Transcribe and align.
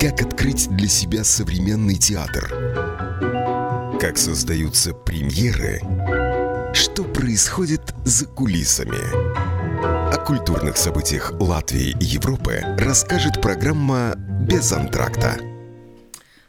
Как 0.00 0.22
открыть 0.22 0.68
для 0.76 0.86
себя 0.86 1.24
современный 1.24 1.96
театр? 1.96 2.48
Как 4.00 4.16
создаются 4.16 4.94
премьеры? 4.94 5.80
Что 6.72 7.02
происходит 7.02 7.82
за 8.04 8.26
кулисами? 8.26 8.96
О 10.14 10.16
культурных 10.24 10.76
событиях 10.76 11.32
Латвии 11.40 11.96
и 12.00 12.04
Европы 12.04 12.62
расскажет 12.78 13.42
программа 13.42 14.14
«Без 14.16 14.70
антракта». 14.70 15.36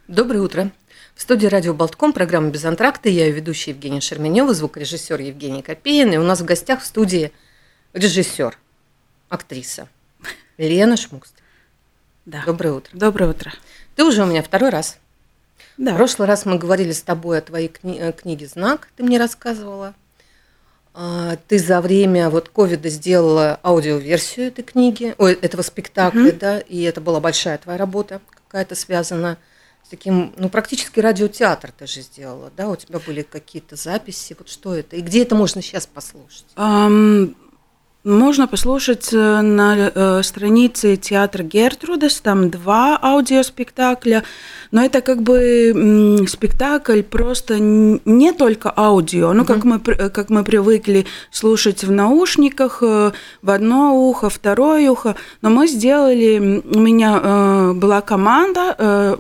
Доброе 0.08 0.42
утро. 0.42 0.72
В 1.16 1.22
студии 1.24 1.48
радио 1.48 1.74
Болтком, 1.74 2.14
программа 2.14 2.52
«Без 2.52 2.66
антракта». 2.66 3.10
Я 3.10 3.26
ее 3.26 3.32
ведущая 3.32 3.72
Евгения 3.72 4.00
Шерменева, 4.00 4.54
звукорежиссер 4.54 5.20
Евгений 5.22 5.64
Копеин. 5.64 6.14
И 6.14 6.18
у 6.18 6.24
нас 6.24 6.42
в 6.42 6.46
гостях 6.46 6.84
в 6.84 6.86
студии 6.86 7.32
режиссер, 7.94 8.56
актриса 9.30 9.90
Лена 10.60 10.98
Шмукст. 10.98 11.39
Да. 12.30 12.44
Доброе 12.46 12.74
утро. 12.74 12.92
Доброе 12.96 13.30
утро. 13.32 13.52
Ты 13.96 14.04
уже 14.04 14.22
у 14.22 14.28
меня 14.28 14.44
второй 14.44 14.70
раз. 14.70 14.98
Да. 15.78 15.94
В 15.94 15.96
прошлый 15.96 16.28
раз 16.28 16.46
мы 16.46 16.60
говорили 16.60 16.92
с 16.92 17.02
тобой 17.02 17.40
о 17.40 17.42
твоей 17.42 17.70
кни- 17.70 17.98
э, 18.00 18.12
книге 18.12 18.46
«Знак», 18.46 18.90
ты 18.96 19.04
мне 19.04 19.18
рассказывала. 19.18 19.96
А, 20.94 21.38
Ты 21.48 21.58
за 21.58 21.82
время 21.82 22.30
вот 22.30 22.50
ковида 22.50 22.90
сделала 22.90 23.60
аудиоверсию 23.64 24.48
этой 24.48 24.64
книги, 24.64 25.16
ой, 25.18 25.34
этого 25.34 25.62
спектакля, 25.64 26.32
да, 26.32 26.60
и 26.60 26.82
это 26.84 27.00
была 27.02 27.20
большая 27.20 27.58
твоя 27.58 27.78
работа, 27.80 28.22
какая-то 28.48 28.76
связана 28.76 29.38
с 29.86 29.90
таким, 29.90 30.34
ну, 30.38 30.50
практически 30.50 31.00
радиотеатр 31.00 31.72
ты 31.72 31.88
же 31.88 32.02
сделала, 32.02 32.52
да, 32.56 32.70
у 32.70 32.76
тебя 32.76 33.00
были 33.00 33.22
какие-то 33.24 33.76
записи, 33.76 34.36
вот 34.38 34.50
что 34.50 34.76
это, 34.76 34.98
и 34.98 35.02
где 35.02 35.24
это 35.24 35.36
можно 35.36 35.62
сейчас 35.62 35.88
послушать? 35.88 36.46
Ам, 36.56 37.36
можно 38.04 38.48
послушать 38.48 39.10
э, 39.12 39.42
на 39.42 39.92
э, 39.94 40.24
странице 40.24 40.96
театра 40.96 41.44
Гертрудес, 41.44 42.22
там 42.22 42.50
два 42.50 42.98
аудиоспектакля, 43.02 44.24
но 44.72 44.86
это 44.86 45.02
как 45.02 45.22
бы 45.22 46.26
спектакль 46.28 47.02
просто 47.02 47.60
не 47.60 48.32
только 48.32 48.74
аудио, 48.76 49.34
ну 49.34 49.44
как 49.44 49.66
мы, 49.66 49.82
э, 49.86 50.10
как 50.10 50.30
мы 50.30 50.44
привыкли 50.46 51.06
слушать 51.30 51.84
в 51.84 51.92
наушниках, 51.92 52.82
в 52.82 53.14
одно 53.44 53.96
ухо, 53.96 54.30
второе 54.30 54.90
ухо, 54.90 55.16
но 55.42 55.50
мы 55.50 55.68
сделали, 55.68 56.64
у 56.74 56.80
меня 56.80 57.74
была 57.74 58.02
команда, 58.02 59.18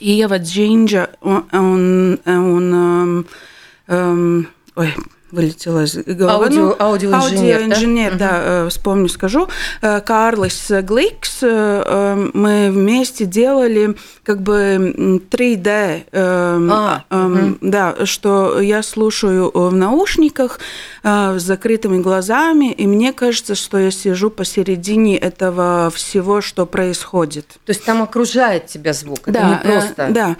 Ева 0.00 0.38
Джинджа, 0.38 1.10
он, 1.20 1.44
он, 1.52 2.18
он, 2.24 2.74
эм, 2.74 3.26
эм, 3.88 4.48
ой, 4.74 4.94
вылетела 5.32 5.84
из 5.84 5.96
головы. 5.96 6.46
Аудио- 6.46 6.62
Ну, 6.62 6.76
аудиоинженер, 6.78 7.10
да? 7.10 7.64
аудиоинженер, 7.64 8.16
да, 8.16 8.30
э, 8.42 8.68
вспомню, 8.68 9.08
скажу. 9.08 9.48
Э, 9.80 10.00
Гликс, 10.82 11.38
э, 11.42 11.82
э, 11.86 12.30
мы 12.34 12.70
вместе 12.70 13.24
делали 13.24 13.96
как 14.22 14.42
бы 14.42 14.54
м, 14.96 15.18
3D, 15.30 16.04
эм, 16.12 16.70
А, 16.72 17.04
эм, 17.10 17.58
да, 17.60 17.94
что 18.04 18.60
я 18.60 18.82
слушаю 18.82 19.50
в 19.52 19.72
наушниках 19.74 20.60
с 21.04 21.42
закрытыми 21.42 22.00
глазами, 22.00 22.70
и 22.70 22.86
мне 22.86 23.12
кажется, 23.12 23.54
что 23.54 23.78
я 23.78 23.90
сижу 23.90 24.30
посередине 24.30 25.16
этого 25.16 25.90
всего, 25.94 26.40
что 26.40 26.66
происходит. 26.66 27.46
То 27.66 27.70
есть 27.70 27.84
там 27.84 28.02
окружает 28.02 28.66
тебя 28.66 28.92
звук, 28.92 29.20
это 29.22 29.32
Да, 29.32 29.48
не 29.48 29.54
э, 29.54 29.72
просто... 29.72 30.08
да. 30.10 30.36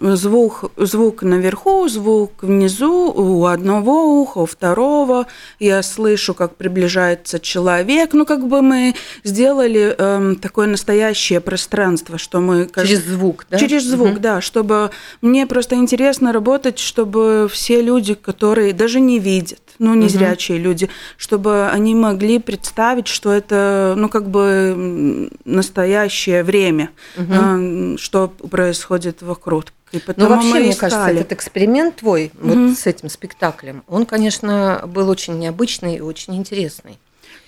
Э, 0.00 0.14
звук, 0.16 0.70
звук 0.76 1.22
наверху, 1.22 1.88
звук 1.88 2.42
внизу, 2.42 3.12
у 3.14 3.44
одного 3.46 4.03
уха, 4.04 4.38
у 4.38 4.46
второго. 4.46 5.26
Я 5.58 5.82
слышу, 5.82 6.34
как 6.34 6.56
приближается 6.56 7.38
человек. 7.40 8.12
Ну, 8.12 8.24
как 8.26 8.46
бы 8.46 8.62
мы 8.62 8.94
сделали 9.24 9.94
эм, 9.98 10.36
такое 10.36 10.66
настоящее 10.66 11.40
пространство, 11.40 12.18
что 12.18 12.40
мы... 12.40 12.66
как- 12.66 12.86
Через 12.86 13.04
звук, 13.04 13.46
да? 13.50 13.58
Через 13.58 13.84
звук, 13.84 14.08
Мгм. 14.12 14.20
да, 14.20 14.40
чтобы 14.40 14.90
мне 15.22 15.46
просто 15.46 15.74
интересно 15.76 16.32
работать, 16.32 16.78
чтобы 16.78 17.48
все 17.50 17.80
люди, 17.82 18.14
которые 18.14 18.72
даже 18.72 19.00
не 19.00 19.18
видят, 19.18 19.60
ну, 19.78 19.94
незрячие 19.94 20.58
люди, 20.58 20.88
чтобы 21.16 21.68
они 21.68 21.94
могли 21.94 22.38
представить, 22.38 23.08
что 23.08 23.32
это, 23.32 23.94
ну, 23.96 24.08
как 24.08 24.28
бы 24.28 25.30
настоящее 25.44 26.42
время, 26.42 26.90
э, 27.16 27.96
что 27.98 28.28
происходит 28.28 29.22
вокруг. 29.22 29.66
И 29.94 29.98
Ну, 29.98 30.02
потому 30.04 30.34
вообще, 30.34 30.60
мне 30.60 30.74
кажется, 30.74 31.08
этот 31.08 31.32
эксперимент 31.32 31.96
твой 31.96 32.32
Мгм. 32.34 32.68
вот 32.68 32.78
с 32.78 32.86
этим 32.86 33.08
спектаклем, 33.08 33.84
он, 33.88 34.06
конечно, 34.06 34.82
был 34.86 35.08
очень 35.08 35.38
необычный 35.38 35.96
и 35.96 36.00
очень 36.00 36.34
интересный. 36.36 36.98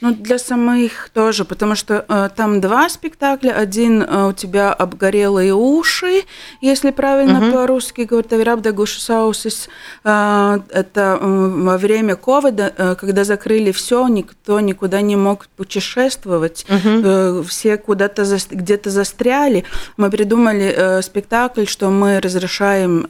Ну, 0.00 0.14
для 0.14 0.38
самих 0.38 1.08
тоже, 1.14 1.44
потому 1.44 1.74
что 1.74 2.04
э, 2.08 2.28
там 2.36 2.60
два 2.60 2.88
спектакля. 2.88 3.52
Один 3.52 4.02
э, 4.02 4.28
у 4.28 4.32
тебя 4.32 4.72
обгорелые 4.72 5.54
уши, 5.54 6.22
если 6.60 6.90
правильно 6.90 7.40
Мгм. 7.40 7.52
по-русски 7.52 8.02
говорить, 8.02 8.32
«Авирабдагушу 8.32 9.00
саусис». 9.00 9.68
Э, 10.04 10.58
это 10.70 11.18
э, 11.20 11.26
во 11.64 11.78
время 11.78 12.16
ковида, 12.16 12.74
э, 12.76 12.94
когда 13.00 13.24
закрыли 13.24 13.72
все, 13.72 14.06
никто 14.08 14.60
никуда 14.60 15.00
не 15.00 15.16
мог 15.16 15.46
путешествовать, 15.56 16.66
э, 16.68 17.42
все 17.48 17.76
куда-то 17.78 18.22
зас- 18.22 18.48
где-то 18.54 18.90
застряли. 18.90 19.64
Мы 19.96 20.10
придумали 20.10 20.74
э, 20.76 21.02
спектакль, 21.02 21.64
что 21.66 21.88
мы 21.90 22.20
разрешаем 22.20 23.06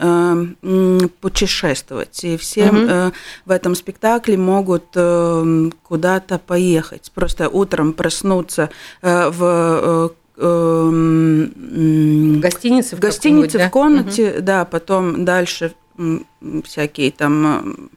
э, 0.62 1.08
путешествовать, 1.20 2.22
и 2.24 2.36
все 2.36 2.66
Мгм. 2.66 2.86
э, 2.88 3.10
в 3.44 3.50
этом 3.50 3.74
спектакле 3.74 4.36
могут 4.36 4.84
э, 4.94 5.70
куда-то 5.82 6.38
поехать. 6.38 6.75
Просто 7.14 7.48
утром 7.48 7.92
проснуться 7.92 8.70
э, 9.02 9.30
в 9.30 9.42
э, 9.42 10.08
эм, 10.38 11.52
В 12.36 12.40
гостинице? 12.40 12.96
в 12.96 13.00
гостинице, 13.00 13.58
в 13.58 13.70
комнате, 13.70 14.40
да, 14.40 14.64
потом 14.64 15.24
дальше 15.24 15.74
всякие 16.64 17.10
там 17.10 17.90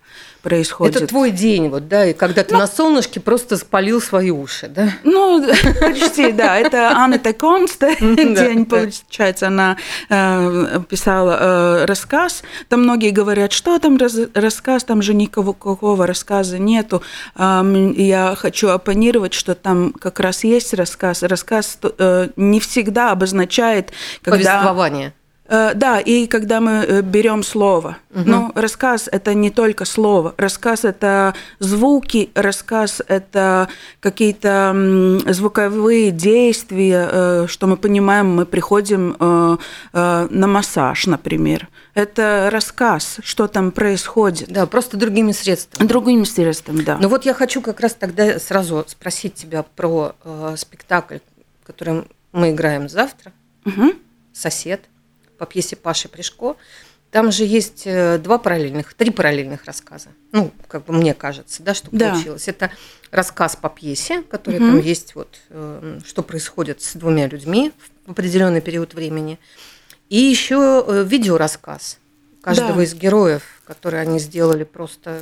да? 0.43 0.49
происходят. 0.49 0.95
Это 0.95 1.07
твой 1.07 1.31
день, 1.31 1.69
вот, 1.69 1.87
да, 1.87 2.05
и 2.05 2.13
когда 2.13 2.41
Ну. 2.41 2.47
ты 2.47 2.57
на 2.57 2.67
солнышке 2.67 3.19
просто 3.19 3.57
спалил 3.57 4.01
свои 4.01 4.31
уши, 4.31 4.67
да? 4.67 4.89
Ну, 5.03 5.45
почти, 5.81 6.31
да. 6.31 6.57
Это 6.57 6.91
Анна 6.91 7.19
Да, 7.19 7.95
день, 7.99 8.65
получается, 8.65 9.47
она 9.47 9.77
э, 10.09 10.79
писала 10.87 11.37
э, 11.39 11.85
рассказ. 11.85 12.43
Там 12.67 12.83
многие 12.83 13.11
говорят, 13.11 13.51
что 13.51 13.77
там 13.79 13.97
рассказ, 14.33 14.83
там 14.83 15.01
же 15.01 15.13
никакого 15.13 15.53
какого 15.53 16.07
рассказа 16.07 16.57
нету. 16.57 17.01
Я 17.37 18.35
хочу 18.37 18.69
оппонировать, 18.69 19.33
что 19.33 19.55
там 19.55 19.93
как 19.93 20.19
раз 20.19 20.43
есть 20.43 20.73
рассказ. 20.73 21.23
Рассказ 21.23 21.77
э, 21.81 22.29
не 22.35 22.59
всегда 22.59 23.11
обозначает. 23.11 23.91
Повествование. 24.23 25.13
Э, 25.49 25.73
Да, 25.73 25.99
и 25.99 26.27
когда 26.27 26.59
мы 26.61 26.71
э, 26.71 27.01
берем 27.01 27.43
слово. 27.43 27.97
Ну, 28.11 28.51
рассказ 28.55 29.09
это 29.11 29.33
не 29.33 29.49
только 29.49 29.85
слово. 29.85 30.33
Рассказ 30.37 30.85
это 30.85 31.33
звуки, 31.59 32.29
рассказ 32.35 33.01
это 33.07 33.67
какие-то 33.99 34.75
звуковые 35.27 36.11
действия, 36.11 37.09
э, 37.11 37.45
что 37.47 37.67
мы 37.67 37.77
понимаем, 37.77 38.35
мы 38.35 38.45
приходим 38.45 39.15
на 39.19 40.47
массаж, 40.47 41.07
например. 41.07 41.67
Это 41.93 42.49
рассказ, 42.51 43.17
что 43.23 43.47
там 43.47 43.71
происходит. 43.71 44.49
Да, 44.49 44.65
просто 44.65 44.97
другими 44.97 45.31
средствами. 45.31 45.87
Другим 45.87 46.25
средством, 46.25 46.83
да. 46.83 46.97
Ну 47.01 47.07
вот 47.07 47.25
я 47.25 47.33
хочу 47.33 47.61
как 47.61 47.79
раз 47.79 47.93
тогда 47.93 48.39
сразу 48.39 48.85
спросить 48.87 49.33
тебя 49.35 49.63
про 49.63 50.13
спектакль, 50.57 51.17
который 51.63 52.03
мы 52.31 52.51
играем 52.51 52.87
завтра, 52.89 53.31
Мгм. 53.65 53.93
«Сосед», 54.33 54.81
по 55.39 55.45
пьесе 55.47 55.75
Паши 55.75 56.07
Пришко. 56.09 56.55
Там 57.09 57.31
же 57.31 57.43
есть 57.43 57.83
э, 57.85 58.19
два 58.19 58.37
параллельных, 58.37 58.93
три 58.93 59.09
параллельных 59.09 59.65
рассказа. 59.65 60.09
Ну, 60.31 60.51
как 60.67 60.85
бы 60.85 60.93
мне 60.93 61.15
кажется, 61.15 61.63
да, 61.63 61.73
что 61.73 61.87
Да. 61.91 62.11
получилось. 62.11 62.47
Это 62.47 62.69
рассказ 63.09 63.55
по 63.55 63.67
пьесе, 63.69 64.21
который 64.21 64.59
Мгм. 64.59 64.73
там 64.73 64.79
есть, 64.81 65.15
вот, 65.15 65.39
э, 65.49 65.99
что 66.05 66.21
происходит 66.21 66.83
с 66.83 66.93
двумя 66.93 67.25
людьми 67.27 67.71
в 68.05 68.11
определенный 68.11 68.61
период 68.61 68.93
времени. 68.93 69.39
И 70.09 70.17
еще 70.17 70.83
э, 70.87 71.03
видеорассказ 71.03 71.97
каждого 72.43 72.75
Да. 72.75 72.83
из 72.83 72.93
героев, 72.93 73.58
которые 73.69 74.01
они 74.01 74.17
сделали 74.19 74.63
просто 74.63 75.21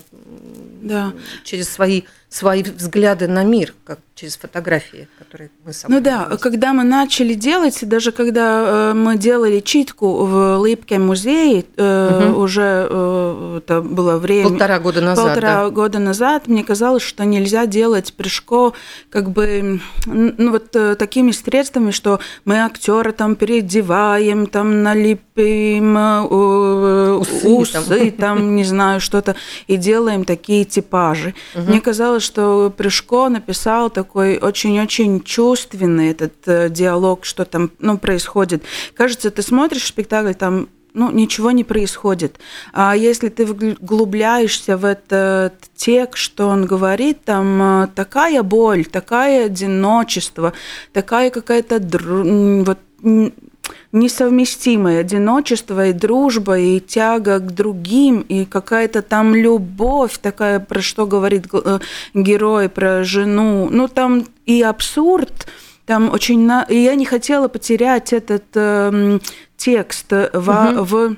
Да. 0.82 1.12
через 1.44 1.68
свои, 1.70 2.04
свои 2.30 2.64
взгляды 2.64 3.28
на 3.28 3.44
мир, 3.44 3.74
как 3.84 4.00
через 4.16 4.38
фотографии, 4.38 5.08
которые 5.20 5.50
мы 5.66 5.74
с 5.74 5.86
Ну 5.88 6.00
да, 6.00 6.38
когда 6.42 6.72
мы 6.74 6.84
начали 6.84 7.34
делать, 7.34 7.78
даже 7.88 8.12
когда 8.12 8.92
э, 8.92 8.94
мы 8.94 9.18
делали 9.18 9.60
читку 9.60 10.26
в 10.26 10.66
Липке 10.66 10.98
музее, 10.98 11.66
э, 11.76 12.20
Мгм. 12.30 12.38
уже 12.38 12.88
э, 12.90 13.58
это 13.58 13.82
было 13.82 14.18
время... 14.18 14.50
полтора 14.50 14.80
года 14.80 15.02
назад, 15.02 15.26
полтора 15.26 15.56
да. 15.66 15.70
года 15.70 16.00
назад 16.00 16.48
мне 16.48 16.64
казалось, 16.64 17.04
что 17.04 17.26
нельзя 17.26 17.66
делать 17.66 18.14
прыжко 18.14 18.74
как 19.10 19.30
бы 19.30 19.82
ну, 20.06 20.52
вот 20.52 20.74
э, 20.76 20.96
такими 20.96 21.32
средствами, 21.32 21.92
что 21.92 22.20
мы 22.46 22.64
актера 22.64 23.12
там 23.12 23.36
переодеваем, 23.36 24.48
там 24.48 24.84
налепим 24.84 25.98
э, 25.98 27.18
Усы 27.18 27.48
усы, 27.50 28.12
там. 28.12 28.37
Там, 28.38 28.56
не 28.56 28.64
знаю, 28.64 29.00
что-то, 29.00 29.36
и 29.68 29.78
делаем 29.78 30.26
такие 30.26 30.66
типажи. 30.66 31.34
Угу. 31.56 31.64
Мне 31.64 31.82
казалось, 31.82 32.24
что 32.24 32.74
Прыжко 32.76 33.30
написал 33.30 33.90
такой 33.90 34.38
очень-очень 34.38 35.22
чувственный 35.22 36.12
этот 36.12 36.34
э, 36.46 36.70
диалог, 36.70 37.26
что 37.26 37.46
там 37.46 37.72
ну, 37.80 37.98
происходит. 37.98 38.64
Кажется, 38.96 39.32
ты 39.32 39.42
смотришь 39.42 39.88
спектакль, 39.88 40.34
там 40.34 40.68
ну, 40.94 41.12
ничего 41.12 41.52
не 41.52 41.64
происходит. 41.64 42.40
А 42.74 42.96
если 42.96 43.30
ты 43.30 43.46
вглубляешься 43.46 44.78
в 44.78 44.86
этот 44.86 45.54
текст, 45.76 46.18
что 46.18 46.48
он 46.48 46.66
говорит, 46.66 47.24
там 47.24 47.84
э, 47.84 47.88
такая 47.94 48.42
боль, 48.44 48.86
такое 48.86 49.46
одиночество, 49.46 50.54
такая 50.94 51.30
какая-то 51.30 51.80
вот, 51.80 52.80
несовместимое 53.92 55.02
одиночество 55.02 55.88
и 55.88 55.94
дружба, 55.94 56.58
и 56.58 56.80
тяга 56.80 57.40
к 57.40 57.54
другим, 57.54 58.22
и 58.22 58.46
какая-то 58.46 59.02
там 59.02 59.36
любовь 59.36 60.18
такая, 60.20 60.60
про 60.60 60.82
что 60.82 61.06
говорит 61.06 61.46
э, 61.54 61.80
герой, 62.14 62.70
про 62.70 63.04
жену. 63.04 63.70
Ну, 63.72 63.88
там 63.88 64.26
и 64.46 64.62
абсурд, 64.62 65.48
там 65.86 66.12
очень... 66.12 66.46
На... 66.46 66.64
И 66.64 66.78
я 66.78 66.96
не 66.96 67.06
хотела 67.06 67.48
потерять 67.48 68.14
этот 68.14 68.46
э, 68.56 69.20
текст 69.56 70.12
в, 70.12 70.50
угу. 70.50 70.84
в 70.84 71.16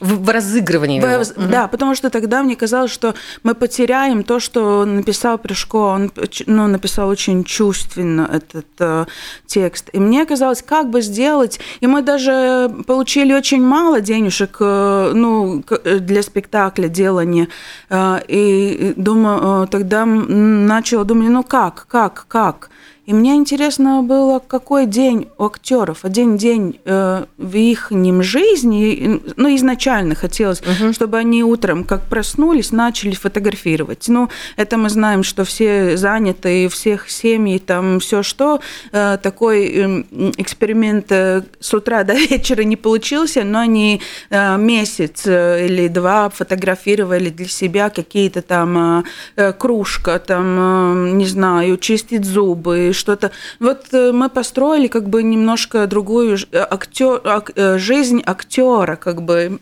в, 0.00 0.24
в 0.24 0.28
разыгрывании. 0.30 1.00
В, 1.00 1.04
его. 1.04 1.24
Да, 1.50 1.64
угу. 1.64 1.70
потому 1.70 1.94
что 1.94 2.10
тогда 2.10 2.42
мне 2.42 2.56
казалось, 2.56 2.90
что 2.90 3.14
мы 3.42 3.54
потеряем 3.54 4.24
то, 4.24 4.40
что 4.40 4.84
написал 4.84 5.38
Прыжко. 5.38 5.76
Он 5.76 6.10
ну, 6.46 6.66
написал 6.66 7.08
очень 7.08 7.44
чувственно 7.44 8.28
этот 8.32 8.66
э, 8.78 9.06
текст. 9.46 9.90
И 9.92 9.98
мне 9.98 10.24
казалось, 10.26 10.62
как 10.62 10.90
бы 10.90 11.02
сделать. 11.02 11.60
И 11.80 11.86
мы 11.86 12.02
даже 12.02 12.70
получили 12.86 13.32
очень 13.32 13.62
мало 13.62 14.00
денежек 14.00 14.56
э, 14.60 15.12
ну, 15.14 15.62
для 15.84 16.22
спектакля 16.22 16.88
делания. 16.88 17.48
Э, 17.90 18.20
и 18.26 18.94
думаю, 18.96 19.64
э, 19.64 19.66
тогда 19.70 20.04
начала 20.06 21.04
думать, 21.04 21.28
ну 21.28 21.42
как, 21.42 21.86
как, 21.88 22.24
как. 22.28 22.70
И 23.10 23.12
мне 23.12 23.34
интересно 23.34 24.02
было, 24.04 24.38
какой 24.38 24.86
день 24.86 25.26
у 25.36 25.46
актеров, 25.46 26.04
один 26.04 26.36
день 26.36 26.78
э, 26.84 27.24
в 27.38 27.56
их 27.56 27.90
жизни, 28.20 29.20
ну, 29.34 29.56
изначально 29.56 30.14
хотелось, 30.14 30.60
угу. 30.60 30.92
чтобы 30.92 31.18
они 31.18 31.42
утром, 31.42 31.82
как 31.82 32.02
проснулись, 32.02 32.70
начали 32.70 33.16
фотографировать. 33.16 34.04
Ну, 34.06 34.28
это 34.56 34.76
мы 34.76 34.90
знаем, 34.90 35.24
что 35.24 35.42
все 35.42 35.96
заняты, 35.96 36.68
всех 36.68 37.10
семьи, 37.10 37.58
там 37.58 37.98
все 37.98 38.22
что, 38.22 38.60
э, 38.92 39.18
такой 39.20 39.66
э, 39.66 40.04
эксперимент 40.36 41.10
э, 41.10 41.42
с 41.58 41.74
утра 41.74 42.04
до 42.04 42.14
вечера 42.14 42.62
не 42.62 42.76
получился, 42.76 43.42
но 43.42 43.58
они 43.58 44.00
э, 44.30 44.56
месяц 44.56 45.22
э, 45.26 45.66
или 45.66 45.88
два 45.88 46.30
фотографировали 46.30 47.30
для 47.30 47.48
себя 47.48 47.90
какие-то 47.90 48.40
там 48.40 49.04
э, 49.34 49.52
кружка, 49.52 50.20
там, 50.20 51.08
э, 51.08 51.10
не 51.14 51.26
знаю, 51.26 51.76
чистить 51.76 52.24
зубы, 52.24 52.92
что-то. 53.00 53.32
Вот 53.58 53.86
э, 53.92 54.12
мы 54.12 54.28
построили 54.28 54.86
как 54.86 55.08
бы 55.08 55.22
немножко 55.22 55.86
другую 55.88 56.38
актер, 56.52 57.20
э, 57.56 57.78
жизнь 57.78 58.22
актера, 58.24 58.96
как 58.96 59.22
бы. 59.22 59.58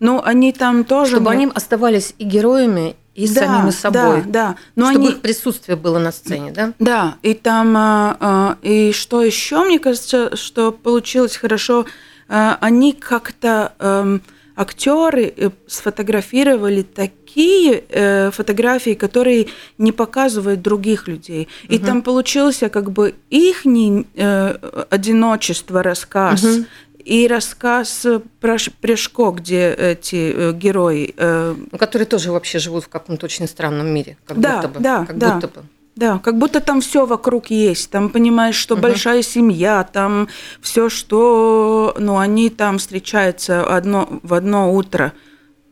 Ну, 0.00 0.20
они 0.24 0.52
там 0.52 0.84
тоже... 0.84 1.16
Чтобы 1.16 1.30
они 1.30 1.48
оставались 1.54 2.14
и 2.18 2.24
героями, 2.24 2.96
и 3.14 3.28
да, 3.28 3.40
самими 3.42 3.70
собой. 3.70 4.22
Да, 4.22 4.26
да. 4.26 4.56
Но 4.74 4.90
Чтобы 4.90 5.04
они... 5.04 5.14
их 5.14 5.20
присутствие 5.20 5.76
было 5.76 5.98
на 5.98 6.10
сцене, 6.10 6.50
да? 6.50 6.72
Да, 6.80 7.14
и 7.22 7.34
там... 7.34 8.58
И 8.62 8.92
что 8.92 9.22
еще, 9.22 9.64
мне 9.64 9.78
кажется, 9.78 10.34
что 10.36 10.72
получилось 10.72 11.36
хорошо, 11.36 11.86
они 12.26 12.92
как-то 12.92 13.72
эм, 13.78 14.22
актеры 14.56 15.32
э, 15.36 15.50
сфотографировали 15.66 16.82
такие 16.82 17.84
э, 17.88 18.30
фотографии, 18.30 18.94
которые 18.94 19.46
не 19.78 19.92
показывают 19.92 20.62
других 20.62 21.08
людей. 21.08 21.48
И 21.68 21.76
угу. 21.76 21.86
там 21.86 22.02
получился 22.02 22.68
как 22.68 22.90
бы 22.90 23.14
их 23.30 23.66
э, 23.66 24.56
одиночество 24.90 25.82
рассказ. 25.82 26.44
Угу. 26.44 26.64
И 27.04 27.28
рассказ 27.28 28.06
про 28.40 28.56
Прешко, 28.80 29.30
где 29.30 29.74
эти 29.74 30.32
э, 30.34 30.52
герои... 30.52 31.14
Э... 31.18 31.54
Ну, 31.72 31.78
которые 31.78 32.06
тоже 32.06 32.32
вообще 32.32 32.58
живут 32.58 32.84
в 32.84 32.88
каком-то 32.88 33.26
очень 33.26 33.46
странном 33.46 33.88
мире. 33.88 34.16
Как 34.24 34.40
да, 34.40 34.56
будто 34.56 34.68
бы, 34.68 34.80
да, 34.80 35.04
как 35.04 35.18
да. 35.18 35.34
будто 35.34 35.48
бы. 35.48 35.66
Да, 35.96 36.18
как 36.18 36.38
будто 36.38 36.60
там 36.60 36.80
все 36.80 37.06
вокруг 37.06 37.50
есть. 37.50 37.90
Там 37.90 38.08
понимаешь, 38.10 38.56
что 38.56 38.74
угу. 38.74 38.82
большая 38.82 39.22
семья, 39.22 39.84
там 39.84 40.28
все, 40.60 40.88
что, 40.88 41.94
ну, 41.98 42.18
они 42.18 42.50
там 42.50 42.78
встречаются 42.78 43.64
одно 43.64 44.20
в 44.22 44.34
одно 44.34 44.74
утро. 44.74 45.12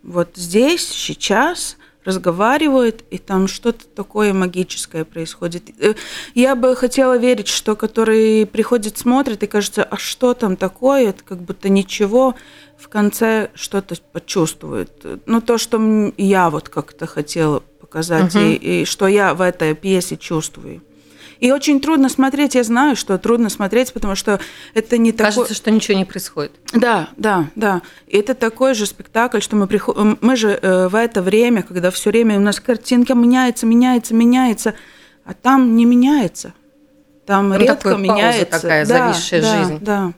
Вот 0.02 0.30
здесь 0.36 0.86
сейчас 0.86 1.76
разговаривают, 2.04 3.04
и 3.10 3.19
там 3.19 3.46
что-то 3.46 3.86
такое 3.86 4.32
магическое 4.32 5.04
происходит. 5.04 5.70
Э, 5.78 5.94
я 6.34 6.56
бы 6.56 6.74
хотела 6.74 7.16
верить, 7.16 7.48
что 7.48 7.76
который 7.76 8.46
приходит, 8.46 8.98
смотрит, 8.98 9.42
и 9.42 9.46
кажется, 9.46 9.84
а 9.84 9.96
что 9.96 10.34
там 10.34 10.56
такое, 10.56 11.10
это 11.10 11.22
как 11.22 11.38
будто 11.38 11.69
ничего, 11.69 12.34
в 12.82 12.88
конце 12.88 13.50
что-то 13.55 13.94
почувствует. 14.12 14.90
Ну, 15.26 15.40
то, 15.40 15.56
что 15.58 16.12
я 16.17 16.50
вот 16.50 16.69
как-то 16.69 17.06
хотела 17.06 17.61
показать, 17.81 18.34
угу. 18.34 18.44
и, 18.44 18.82
и 18.82 18.84
что 18.84 19.06
я 19.06 19.34
в 19.34 19.40
этой 19.40 19.75
пьесе 19.75 20.17
чувствую. 20.17 20.82
И 21.38 21.50
очень 21.50 21.81
трудно 21.81 22.08
смотреть, 22.08 22.55
я 22.55 22.62
знаю, 22.62 22.94
что 22.94 23.19
трудно 23.19 23.50
смотреть, 23.50 23.93
потому 23.93 24.14
что 24.14 24.38
это 24.75 24.96
не 24.96 25.11
Кажется, 25.11 25.43
такой... 25.43 25.56
что 25.56 25.70
ничего 25.73 25.99
не 25.99 26.05
происходит. 26.05 26.52
Да, 26.73 27.08
да, 27.17 27.50
да. 27.56 27.82
И 28.06 28.17
это 28.17 28.34
такой 28.34 28.75
же 28.75 28.87
спектакль, 28.87 29.40
что 29.40 29.56
мы 29.56 29.67
приходим... 29.67 30.19
Мы 30.20 30.37
же 30.37 30.50
э, 30.50 30.87
в 30.87 30.94
это 30.94 31.20
время, 31.20 31.64
когда 31.64 31.90
все 31.90 32.11
время 32.11 32.37
у 32.37 32.40
нас 32.40 32.61
картинка 32.61 33.14
меняется, 33.14 33.67
меняется, 33.67 34.14
меняется, 34.14 34.75
а 35.25 35.34
там 35.34 35.75
не 35.75 35.84
меняется. 35.84 36.55
Там 37.26 37.49
ну, 37.49 37.58
редко 37.58 37.96
меняется. 37.96 38.46
такая 38.46 38.87
да, 38.87 39.12
зависшая 39.12 39.43
да, 39.43 39.58
жизнь. 39.58 39.79
Да, 39.81 40.12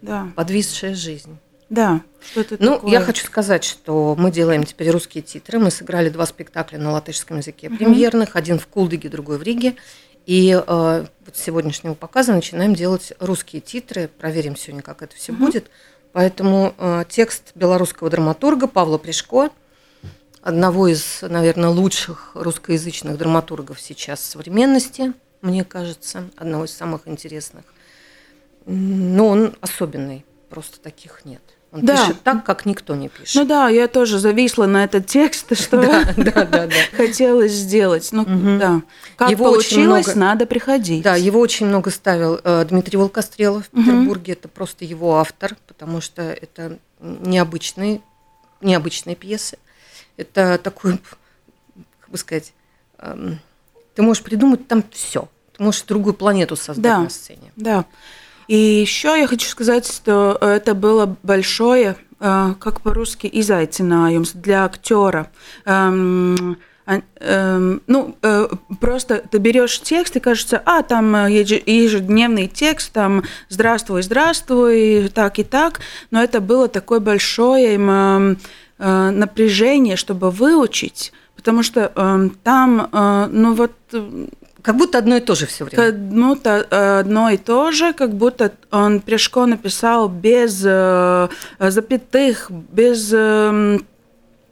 да. 0.00 0.28
Подвисшая 0.36 0.94
жизнь. 0.94 1.38
Да. 1.72 2.02
Что-то 2.20 2.56
ну, 2.60 2.74
такое. 2.74 2.92
я 2.92 3.00
хочу 3.00 3.24
сказать, 3.24 3.64
что 3.64 4.14
мы 4.18 4.30
делаем 4.30 4.64
теперь 4.64 4.90
русские 4.90 5.22
титры. 5.22 5.58
Мы 5.58 5.70
сыграли 5.70 6.10
два 6.10 6.26
спектакля 6.26 6.78
на 6.78 6.92
латышском 6.92 7.38
языке 7.38 7.68
угу. 7.68 7.78
премьерных, 7.78 8.36
один 8.36 8.58
в 8.58 8.66
Кулдыге, 8.66 9.08
другой 9.08 9.38
в 9.38 9.42
Риге. 9.42 9.76
И 10.26 10.50
э, 10.52 10.60
вот 10.66 11.36
с 11.36 11.40
сегодняшнего 11.40 11.94
показа 11.94 12.34
начинаем 12.34 12.74
делать 12.74 13.14
русские 13.20 13.62
титры. 13.62 14.08
Проверим 14.18 14.54
сегодня, 14.54 14.82
как 14.82 15.00
это 15.00 15.16
все 15.16 15.32
угу. 15.32 15.46
будет. 15.46 15.70
Поэтому 16.12 16.74
э, 16.76 17.04
текст 17.08 17.52
белорусского 17.54 18.10
драматурга 18.10 18.66
Павла 18.66 18.98
Пришко, 18.98 19.48
одного 20.42 20.88
из, 20.88 21.22
наверное, 21.22 21.70
лучших 21.70 22.32
русскоязычных 22.34 23.16
драматургов 23.16 23.80
сейчас 23.80 24.20
современности, 24.22 25.14
мне 25.40 25.64
кажется, 25.64 26.28
одного 26.36 26.66
из 26.66 26.72
самых 26.76 27.08
интересных. 27.08 27.64
Но 28.66 29.28
он 29.28 29.56
особенный, 29.62 30.26
просто 30.50 30.78
таких 30.80 31.24
нет. 31.24 31.40
Он 31.72 31.86
да. 31.86 31.96
пишет 31.96 32.22
так, 32.22 32.44
как 32.44 32.66
никто 32.66 32.94
не 32.94 33.08
пишет. 33.08 33.34
Ну 33.34 33.44
да, 33.46 33.70
я 33.70 33.88
тоже 33.88 34.18
зависла 34.18 34.66
на 34.66 34.84
этот 34.84 35.06
текст, 35.06 35.56
что 35.58 36.04
хотелось 36.94 37.52
сделать. 37.52 38.10
Ну 38.12 38.26
да, 38.58 38.82
как 39.16 39.36
получилось, 39.38 40.14
надо 40.14 40.44
приходить. 40.44 41.02
Да, 41.02 41.16
его 41.16 41.40
очень 41.40 41.66
много 41.66 41.90
ставил 41.90 42.38
э, 42.44 42.66
Дмитрий 42.66 42.98
Волкострелов 42.98 43.68
в 43.68 43.70
Петербурге. 43.70 44.34
Это 44.34 44.48
просто 44.48 44.84
его 44.84 45.16
автор, 45.16 45.56
потому 45.66 46.02
что 46.02 46.22
это 46.22 46.78
необычные, 47.00 48.02
необычные 48.60 49.16
пьесы. 49.16 49.58
Это 50.18 50.60
такой, 50.62 50.98
как 52.00 52.10
бы 52.10 52.18
сказать, 52.18 52.52
эм, 52.98 53.40
ты 53.94 54.02
можешь 54.02 54.22
придумать 54.22 54.68
там 54.68 54.84
все. 54.90 55.26
Ты 55.56 55.62
можешь 55.62 55.82
другую 55.82 56.12
планету 56.12 56.54
создать 56.54 56.82
да, 56.82 56.98
на 56.98 57.08
сцене. 57.08 57.50
Да. 57.56 57.86
И 58.48 58.56
еще 58.56 59.18
я 59.18 59.26
хочу 59.26 59.48
сказать, 59.48 59.86
что 59.86 60.36
это 60.40 60.74
было 60.74 61.16
большое, 61.22 61.96
э, 62.20 62.54
как 62.58 62.80
по-русски, 62.80 63.30
изайцинājums 63.32 64.32
для 64.34 64.64
актера. 64.64 65.30
Эм, 65.64 66.58
эм, 66.86 67.82
ну, 67.86 68.16
э, 68.22 68.48
просто 68.80 69.22
ты 69.30 69.38
берешь 69.38 69.80
текст 69.80 70.16
и 70.16 70.20
кажется, 70.20 70.60
а, 70.64 70.82
там 70.82 71.14
э, 71.14 71.30
ежедневный 71.30 72.48
текст, 72.48 72.92
там 72.92 73.22
«здравствуй, 73.48 74.02
здравствуй», 74.02 75.08
так 75.14 75.38
и 75.38 75.44
так, 75.44 75.80
но 76.10 76.22
это 76.22 76.40
было 76.40 76.68
такое 76.68 77.00
большое 77.00 77.74
эм, 77.76 78.38
напряжение, 78.78 79.94
чтобы 79.94 80.32
выучить, 80.32 81.12
потому 81.36 81.62
что 81.62 82.30
там, 82.42 82.88
ну 83.30 83.54
вот 83.54 83.72
как 84.62 84.76
будто 84.76 84.98
одно 84.98 85.16
и 85.16 85.20
то 85.20 85.34
же 85.34 85.46
все 85.46 85.64
время. 85.64 85.92
Ну, 85.92 86.36
то, 86.36 87.00
одно 87.00 87.30
и 87.30 87.36
то 87.36 87.72
же, 87.72 87.92
как 87.92 88.14
будто 88.14 88.52
он 88.70 89.00
Прешко 89.00 89.46
написал 89.46 90.08
без 90.08 90.62
э, 90.64 91.28
запятых, 91.58 92.50
без 92.50 93.12
э, 93.12 93.78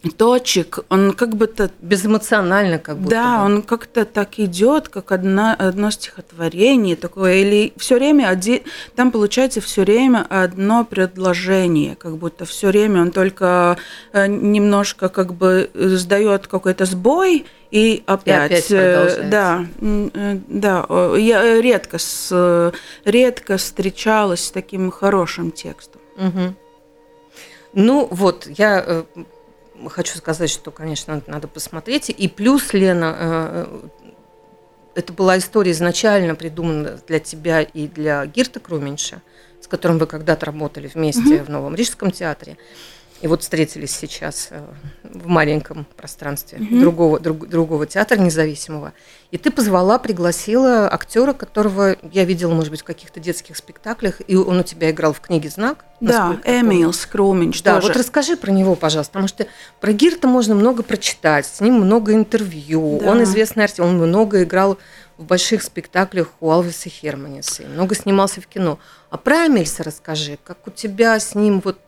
точек, 0.08 0.78
он 0.88 1.12
как 1.12 1.36
бы 1.36 1.46
то 1.46 1.70
безэмоционально 1.82 2.78
как 2.78 2.96
будто. 2.96 3.16
Да, 3.16 3.38
бы. 3.38 3.44
он 3.44 3.62
как-то 3.62 4.06
так 4.06 4.38
идет, 4.38 4.88
как 4.88 5.12
одна, 5.12 5.54
одно 5.54 5.90
стихотворение 5.90 6.96
такое, 6.96 7.34
или 7.34 7.74
все 7.76 7.96
время 7.96 8.28
один, 8.28 8.60
там 8.96 9.12
получается 9.12 9.60
все 9.60 9.82
время 9.82 10.26
одно 10.30 10.86
предложение, 10.86 11.96
как 11.96 12.16
будто 12.16 12.46
все 12.46 12.68
время 12.68 13.02
он 13.02 13.10
только 13.10 13.76
э, 14.12 14.26
немножко 14.26 15.10
как 15.10 15.34
бы 15.34 15.70
сдает 15.74 16.46
какой-то 16.46 16.86
сбой 16.86 17.44
и 17.70 18.02
опять, 18.06 18.70
и 18.70 18.76
опять 18.76 19.28
да, 19.28 19.66
да, 19.80 20.86
я 21.16 21.60
редко 21.60 21.98
с 21.98 22.72
редко 23.04 23.58
встречалась 23.58 24.46
с 24.46 24.50
таким 24.50 24.90
хорошим 24.90 25.50
текстом. 25.52 26.00
Угу. 26.16 26.54
Ну 27.74 28.08
вот, 28.10 28.48
я 28.48 29.04
хочу 29.88 30.16
сказать, 30.18 30.50
что, 30.50 30.70
конечно, 30.70 31.22
надо 31.26 31.48
посмотреть. 31.48 32.10
И 32.10 32.28
плюс, 32.28 32.72
Лена, 32.72 33.16
э, 33.18 33.80
это 34.94 35.12
была 35.12 35.38
история 35.38 35.72
изначально 35.72 36.34
придумана 36.34 37.00
для 37.06 37.20
тебя 37.20 37.62
и 37.62 37.86
для 37.86 38.26
Гирта 38.26 38.60
Круменьша, 38.60 39.22
с 39.60 39.66
которым 39.66 39.98
вы 39.98 40.06
когда-то 40.06 40.46
работали 40.46 40.90
вместе 40.92 41.36
mm-hmm. 41.36 41.44
в 41.44 41.48
Новом 41.48 41.74
Рижском 41.74 42.10
театре. 42.10 42.56
И 43.20 43.26
вот 43.26 43.42
встретились 43.42 43.94
сейчас 43.94 44.48
э, 44.50 44.62
в 45.02 45.26
маленьком 45.26 45.86
пространстве 45.96 46.58
mm-hmm. 46.58 46.80
другого, 46.80 47.20
друг, 47.20 47.48
другого 47.48 47.86
театра 47.86 48.16
независимого. 48.16 48.94
И 49.30 49.36
ты 49.36 49.50
позвала, 49.50 49.98
пригласила 49.98 50.90
актера, 50.90 51.34
которого 51.34 51.96
я 52.12 52.24
видела, 52.24 52.54
может 52.54 52.70
быть, 52.70 52.80
в 52.80 52.84
каких-то 52.84 53.20
детских 53.20 53.58
спектаклях, 53.58 54.22
и 54.26 54.36
он 54.36 54.60
у 54.60 54.62
тебя 54.62 54.90
играл 54.90 55.12
в 55.12 55.20
книге 55.20 55.50
«Знак». 55.50 55.84
Да, 56.00 56.38
Эмил 56.46 56.94
Скроминч 56.94 57.62
Да, 57.62 57.74
тоже. 57.74 57.88
вот 57.88 57.96
расскажи 57.98 58.38
про 58.38 58.50
него, 58.50 58.74
пожалуйста, 58.74 59.12
потому 59.12 59.28
что 59.28 59.46
про 59.80 59.92
Гирта 59.92 60.26
можно 60.26 60.54
много 60.54 60.82
прочитать, 60.82 61.44
с 61.44 61.60
ним 61.60 61.74
много 61.74 62.14
интервью, 62.14 63.00
да. 63.02 63.10
он 63.10 63.22
известный 63.24 63.64
артист, 63.64 63.80
он 63.80 63.98
много 63.98 64.44
играл 64.44 64.78
в 65.18 65.24
больших 65.24 65.62
спектаклях 65.62 66.28
у 66.40 66.50
Алвиса 66.50 66.88
Херманиса, 66.88 67.64
много 67.64 67.94
снимался 67.94 68.40
в 68.40 68.46
кино. 68.46 68.78
А 69.10 69.18
про 69.18 69.46
Эмильса 69.46 69.84
расскажи, 69.84 70.38
как 70.42 70.66
у 70.66 70.70
тебя 70.70 71.20
с 71.20 71.34
ним 71.34 71.60
вот... 71.62 71.78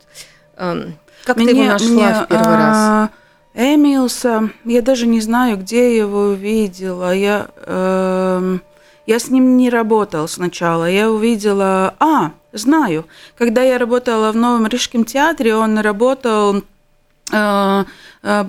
Эм, 0.57 0.95
как 1.23 1.37
мне, 1.37 1.47
ты 1.47 1.51
его 1.51 1.63
нашла 1.63 1.87
мне, 1.87 2.13
в 2.13 2.27
первый 2.27 2.55
а, 2.55 2.57
раз? 2.57 3.09
Эмилса, 3.55 4.49
я 4.65 4.81
даже 4.81 5.05
не 5.07 5.21
знаю, 5.21 5.57
где 5.57 5.95
я 5.95 6.03
его 6.03 6.19
увидела. 6.29 7.13
Я, 7.13 7.47
э, 7.57 8.57
я 9.05 9.19
с 9.19 9.29
ним 9.29 9.57
не 9.57 9.69
работала 9.69 10.27
сначала. 10.27 10.89
Я 10.89 11.11
увидела... 11.11 11.93
А, 11.99 12.31
знаю. 12.51 13.05
Когда 13.37 13.61
я 13.61 13.77
работала 13.77 14.31
в 14.31 14.35
Новом 14.35 14.67
Рижском 14.67 15.05
театре, 15.05 15.55
он 15.55 15.77
работал 15.79 16.63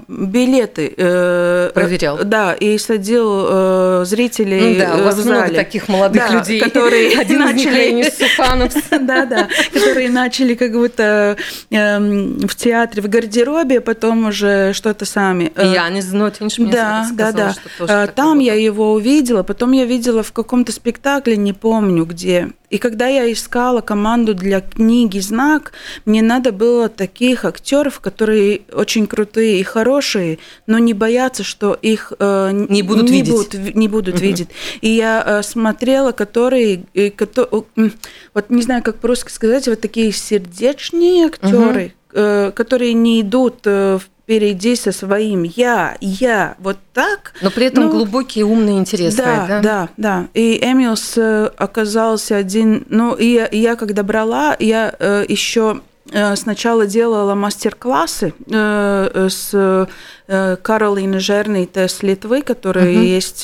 билеты 0.08 0.94
э, 0.96 1.70
проверял. 1.74 2.18
Да, 2.24 2.54
и 2.54 2.78
садил 2.78 3.46
э, 3.48 4.02
зрителей 4.04 4.74
ну, 4.74 4.78
да, 4.78 4.96
у 4.96 5.04
вас 5.04 5.16
в 5.16 5.22
зале. 5.22 5.38
много 5.38 5.54
таких 5.54 5.88
молодых 5.88 6.22
да, 6.28 6.38
людей, 6.38 6.60
которые 6.60 7.18
Один 7.18 7.40
начали 7.40 8.08
Суханов. 8.10 8.72
да, 8.90 9.26
да, 9.26 9.48
которые 9.72 10.10
начали 10.10 10.54
как 10.54 10.72
будто 10.72 11.36
эм, 11.70 12.38
в 12.46 12.54
театре 12.54 13.02
в 13.02 13.08
гардеробе, 13.08 13.80
потом 13.80 14.26
уже 14.26 14.72
что-то 14.74 15.04
сами. 15.06 15.52
Я 15.56 15.88
не 15.88 16.00
знаю, 16.00 16.32
мне 16.40 16.72
да, 16.72 17.08
да, 17.12 17.54
да. 17.78 18.06
Там 18.08 18.38
я 18.38 18.54
его 18.54 18.92
увидела, 18.92 19.42
потом 19.42 19.72
я 19.72 19.84
видела 19.86 20.22
в 20.22 20.32
каком-то 20.32 20.72
спектакле, 20.72 21.36
не 21.36 21.52
помню 21.52 22.04
где. 22.04 22.50
И 22.74 22.78
когда 22.78 23.06
я 23.06 23.32
искала 23.32 23.82
команду 23.82 24.34
для 24.34 24.60
книги 24.60 25.20
«Знак», 25.20 25.74
мне 26.06 26.22
надо 26.22 26.50
было 26.50 26.88
таких 26.88 27.44
актеров, 27.44 28.00
которые 28.00 28.62
очень 28.72 29.06
крутые 29.06 29.62
хорошие, 29.62 30.40
но 30.66 30.80
не 30.80 30.92
боятся, 30.92 31.44
что 31.44 31.78
их 31.80 32.12
э, 32.18 32.50
не 32.52 32.82
будут 32.82 33.04
не 33.04 33.12
видеть. 33.12 33.32
Будут, 33.32 33.74
не 33.76 33.86
будут 33.86 34.16
угу. 34.16 34.24
видеть. 34.24 34.48
И 34.80 34.88
я 34.88 35.22
э, 35.24 35.42
смотрела, 35.44 36.10
которые, 36.10 36.82
и, 36.94 37.10
которые, 37.10 37.62
вот 38.34 38.50
не 38.50 38.62
знаю, 38.62 38.82
как 38.82 38.96
по-русски 38.96 39.30
сказать, 39.30 39.68
вот 39.68 39.80
такие 39.80 40.10
сердечные 40.10 41.26
актеры, 41.26 41.94
угу. 42.12 42.52
которые 42.56 42.94
не 42.94 43.20
идут 43.20 43.60
э, 43.66 44.00
впереди 44.24 44.74
со 44.74 44.90
своим 44.90 45.44
я, 45.44 45.96
я, 46.00 46.56
вот 46.58 46.78
так. 46.92 47.34
Но 47.42 47.50
при 47.50 47.66
этом 47.66 47.84
ну, 47.84 47.90
глубокие, 47.90 48.44
умные, 48.44 48.78
интересные, 48.78 49.26
да? 49.26 49.46
Да, 49.46 49.60
да, 49.60 49.88
да. 49.96 50.26
И 50.34 50.58
Эмилс 50.62 51.16
э, 51.16 51.50
оказался 51.56 52.36
один, 52.36 52.84
ну, 52.88 53.14
и 53.14 53.26
я, 53.26 53.48
я 53.52 53.76
когда 53.76 54.02
брала, 54.02 54.56
я 54.58 54.94
э, 54.98 55.24
еще 55.28 55.80
Э, 56.12 56.36
сначала 56.36 56.86
делала 56.86 57.34
мастер-классы 57.34 58.34
э, 58.50 59.28
с 59.30 59.50
э, 60.28 60.56
Каролиной 60.62 61.18
Жернейте 61.18 61.88
с 61.88 62.02
Литвы, 62.02 62.42
которая 62.42 62.92
uh-huh. 62.92 63.04
есть 63.04 63.42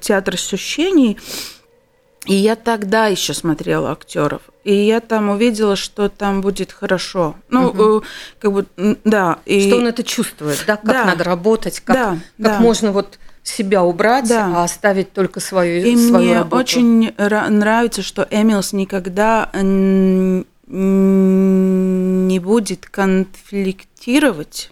театр 0.00 0.34
ощущений. 0.34 1.18
И 2.28 2.34
я 2.34 2.56
тогда 2.56 3.06
еще 3.06 3.32
смотрела 3.32 3.90
актеров. 3.92 4.42
И 4.62 4.74
я 4.74 5.00
там 5.00 5.30
увидела, 5.30 5.76
что 5.76 6.10
там 6.10 6.42
будет 6.42 6.72
хорошо. 6.72 7.36
Ну, 7.48 7.68
угу. 7.68 8.04
как 8.38 8.52
бы, 8.52 8.66
да. 9.04 9.38
И... 9.46 9.66
Что 9.66 9.76
он 9.76 9.86
это 9.86 10.02
чувствует, 10.02 10.62
да? 10.66 10.76
Как 10.76 10.84
да. 10.84 11.04
надо 11.04 11.24
работать, 11.24 11.80
как, 11.80 11.96
да, 11.96 12.18
как 12.36 12.52
да. 12.52 12.60
можно 12.60 12.92
вот 12.92 13.18
себя 13.42 13.82
убрать, 13.82 14.28
да. 14.28 14.52
а 14.54 14.64
оставить 14.64 15.14
только 15.14 15.40
свою, 15.40 15.84
и 15.84 15.96
свою 15.96 16.24
мне 16.24 16.38
работу. 16.38 16.56
очень 16.56 17.14
нравится, 17.16 18.02
что 18.02 18.28
Эмилс 18.30 18.74
никогда 18.74 19.50
не 19.54 20.44
будет 22.40 22.86
конфликтировать, 22.86 24.70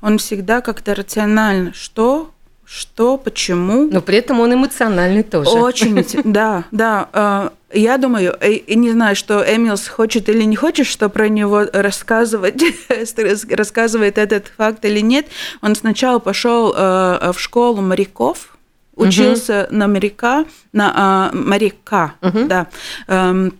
он 0.00 0.18
всегда 0.18 0.60
как-то 0.60 0.94
рационально, 0.94 1.72
что, 1.74 2.30
что, 2.66 3.16
почему. 3.16 3.88
Но 3.90 4.00
при 4.00 4.18
этом 4.18 4.40
он 4.40 4.54
эмоциональный 4.54 5.22
тоже. 5.22 5.50
Очень, 5.50 6.04
да, 6.24 6.64
да. 6.70 7.08
А, 7.12 7.52
я 7.72 7.98
думаю, 7.98 8.36
и 8.42 8.74
не 8.74 8.92
знаю, 8.92 9.16
что 9.16 9.42
Эмилс 9.42 9.88
хочет 9.88 10.28
или 10.28 10.42
не 10.44 10.56
хочет, 10.56 10.86
что 10.86 11.08
про 11.08 11.28
него 11.28 11.64
рассказывать, 11.72 12.62
рассказывает 13.50 14.18
этот 14.18 14.46
факт 14.56 14.84
или 14.84 15.00
нет. 15.00 15.26
Он 15.60 15.74
сначала 15.74 16.18
пошел 16.18 16.72
а, 16.76 17.32
в 17.32 17.40
школу 17.40 17.82
моряков, 17.82 18.56
учился 18.96 19.66
угу. 19.68 19.76
на 19.76 19.88
моряка, 19.88 20.44
на 20.72 21.30
моряка, 21.32 22.14
угу. 22.22 22.44
да. 22.44 22.68
Эм, 23.08 23.54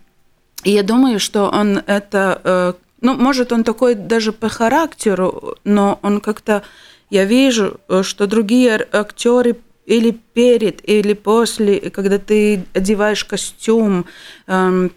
и 0.65 0.71
я 0.71 0.83
думаю, 0.83 1.19
что 1.19 1.49
он 1.49 1.83
это, 1.85 2.41
э, 2.43 2.73
ну, 3.01 3.13
может, 3.13 3.51
он 3.51 3.63
такой 3.63 3.93
даже 3.93 4.31
по 4.31 4.49
характеру, 4.49 5.57
но 5.63 5.99
он 6.01 6.19
как-то, 6.19 6.63
я 7.15 7.25
вижу, 7.25 7.79
э, 7.87 8.03
что 8.03 8.27
другие 8.27 8.87
актеры 8.91 9.55
или 9.85 10.11
перед, 10.33 10.87
или 10.89 11.13
после, 11.13 11.79
когда 11.89 12.17
ты 12.17 12.65
одеваешь 12.73 13.23
костюм, 13.23 14.05
эм, 14.47 14.91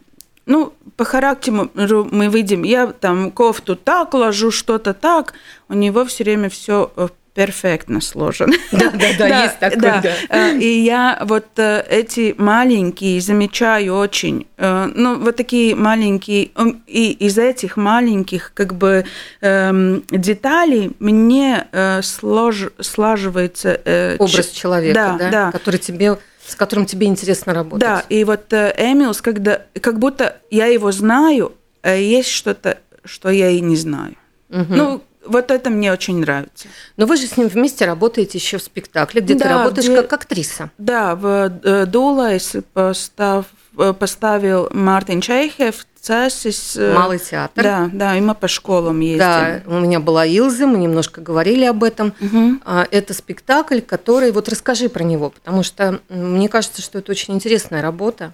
ну, 0.46 0.72
по 0.96 1.04
характеру 1.04 2.08
мы 2.10 2.28
видим, 2.28 2.64
я 2.64 2.86
там 2.86 3.30
кофту 3.30 3.76
так 3.76 4.14
ложу, 4.14 4.50
что-то 4.50 4.94
так, 4.94 5.34
у 5.68 5.74
него 5.74 6.04
все 6.04 6.24
время 6.24 6.48
все 6.48 6.90
э, 6.96 7.08
перфектно 7.38 8.00
сложен. 8.00 8.52
Да, 8.72 8.90
да, 8.90 9.06
да, 9.16 9.42
есть 9.44 9.58
такое. 9.60 10.02
Да. 10.02 10.02
Да. 10.28 10.50
И 10.50 10.80
я 10.80 11.18
вот 11.24 11.46
э, 11.56 11.84
эти 11.88 12.34
маленькие 12.36 13.20
замечаю 13.20 13.94
очень, 13.94 14.48
э, 14.56 14.90
ну, 14.92 15.18
вот 15.18 15.36
такие 15.36 15.76
маленькие, 15.76 16.50
и 16.88 17.12
из 17.12 17.38
этих 17.38 17.76
маленьких 17.76 18.52
как 18.54 18.74
бы 18.74 19.04
эм, 19.40 20.02
деталей 20.10 20.90
мне 20.98 21.68
э, 21.70 22.02
слож, 22.02 22.70
слаживается... 22.80 23.80
Образ 24.18 24.48
человека, 24.48 24.94
да, 24.94 25.16
да, 25.18 25.30
да. 25.30 25.52
который 25.52 25.78
тебе 25.78 26.18
с 26.44 26.56
которым 26.56 26.86
тебе 26.86 27.06
интересно 27.06 27.54
работать. 27.54 27.86
Да, 27.86 28.04
и 28.08 28.24
вот 28.24 28.52
Эмилс, 28.52 29.20
когда 29.20 29.62
как 29.80 29.98
будто 29.98 30.38
я 30.50 30.66
его 30.66 30.90
знаю, 30.90 31.52
а 31.82 31.94
есть 31.94 32.30
что-то, 32.30 32.78
что 33.04 33.28
я 33.28 33.50
и 33.50 33.60
не 33.60 33.76
знаю. 33.76 34.16
Угу. 34.50 34.66
Ну, 34.70 35.02
вот 35.28 35.50
это 35.50 35.70
мне 35.70 35.92
очень 35.92 36.18
нравится. 36.18 36.68
Но 36.96 37.06
вы 37.06 37.16
же 37.16 37.26
с 37.26 37.36
ним 37.36 37.48
вместе 37.48 37.84
работаете 37.84 38.38
еще 38.38 38.58
в 38.58 38.62
спектакле, 38.62 39.20
где 39.20 39.34
да, 39.34 39.44
ты 39.44 39.48
работаешь 39.48 39.86
где... 39.86 40.02
как 40.02 40.12
актриса. 40.12 40.70
Да, 40.78 41.14
в 41.14 41.52
э, 41.62 41.86
Дулайс 41.86 42.56
постав... 42.72 43.46
Э, 43.76 43.92
поставил 43.92 44.68
Мартин 44.72 45.20
Чайхев 45.20 45.86
Цесис. 46.00 46.76
Э, 46.76 46.94
Малый 46.94 47.18
театр. 47.18 47.62
Да, 47.62 47.90
да, 47.92 48.16
и 48.16 48.20
мы 48.20 48.34
по 48.34 48.48
школам 48.48 49.00
ездим. 49.00 49.18
Да, 49.18 49.62
у 49.66 49.78
меня 49.78 50.00
была 50.00 50.24
Илза, 50.24 50.66
мы 50.66 50.78
немножко 50.78 51.20
говорили 51.20 51.64
об 51.64 51.84
этом. 51.84 52.14
Угу. 52.20 52.60
Это 52.90 53.14
спектакль, 53.14 53.80
который... 53.80 54.32
Вот 54.32 54.48
расскажи 54.48 54.88
про 54.88 55.04
него, 55.04 55.30
потому 55.30 55.62
что 55.62 56.00
мне 56.08 56.48
кажется, 56.48 56.82
что 56.82 56.98
это 56.98 57.12
очень 57.12 57.34
интересная 57.34 57.82
работа. 57.82 58.32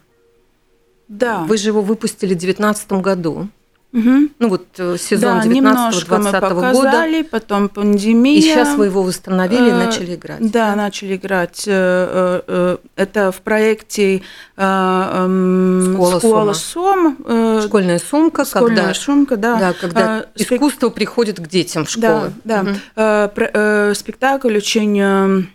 Да. 1.09 1.41
Вы 1.41 1.59
же 1.59 1.69
его 1.69 1.83
выпустили 1.83 2.35
в 2.35 2.39
2019 2.39 2.93
году. 2.93 3.49
Угу. 3.95 4.29
Ну 4.41 4.49
вот 4.49 4.67
э, 4.79 4.97
сезон 4.99 5.39
да, 5.39 5.47
19-20 5.47 6.73
года. 6.73 7.29
потом 7.31 7.69
пандемия. 7.69 8.39
И 8.39 8.41
сейчас 8.41 8.77
вы 8.77 8.87
его 8.87 9.05
восстановили 9.05 9.69
и 9.69 9.71
э, 9.71 9.85
начали 9.87 10.17
играть. 10.17 10.41
Да, 10.41 10.71
да, 10.71 10.77
начали 10.77 11.15
играть. 11.15 11.63
Э, 11.69 12.77
это 12.97 13.31
в 13.31 13.41
проекте 13.41 14.23
эм, 14.57 15.93
Школа, 15.95 16.19
школа. 16.19 16.53
Сом. 16.55 17.17
э, 17.25 17.63
Школьная 17.67 18.01
сумка, 18.01 18.45
школьная 18.45 18.77
когда, 18.79 18.95
сумка, 18.95 19.37
да. 19.37 19.59
да, 19.61 19.73
когда 19.73 20.27
спек- 20.35 20.57
искусство 20.57 20.89
приходит 20.91 21.39
к 21.39 21.47
детям 21.47 21.85
в 21.85 21.91
школы. 21.91 22.33
Да, 22.43 22.67
да. 22.97 23.31
Э, 23.37 23.95
спектакль 23.95 24.57
очень 24.57 25.47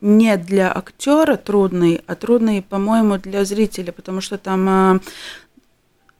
не 0.00 0.36
для 0.36 0.72
актера 0.72 1.36
трудный, 1.36 2.00
а 2.06 2.14
трудный, 2.14 2.62
по-моему, 2.62 3.18
для 3.18 3.44
зрителя, 3.44 3.92
потому 3.92 4.22
что 4.22 4.38
там 4.38 5.00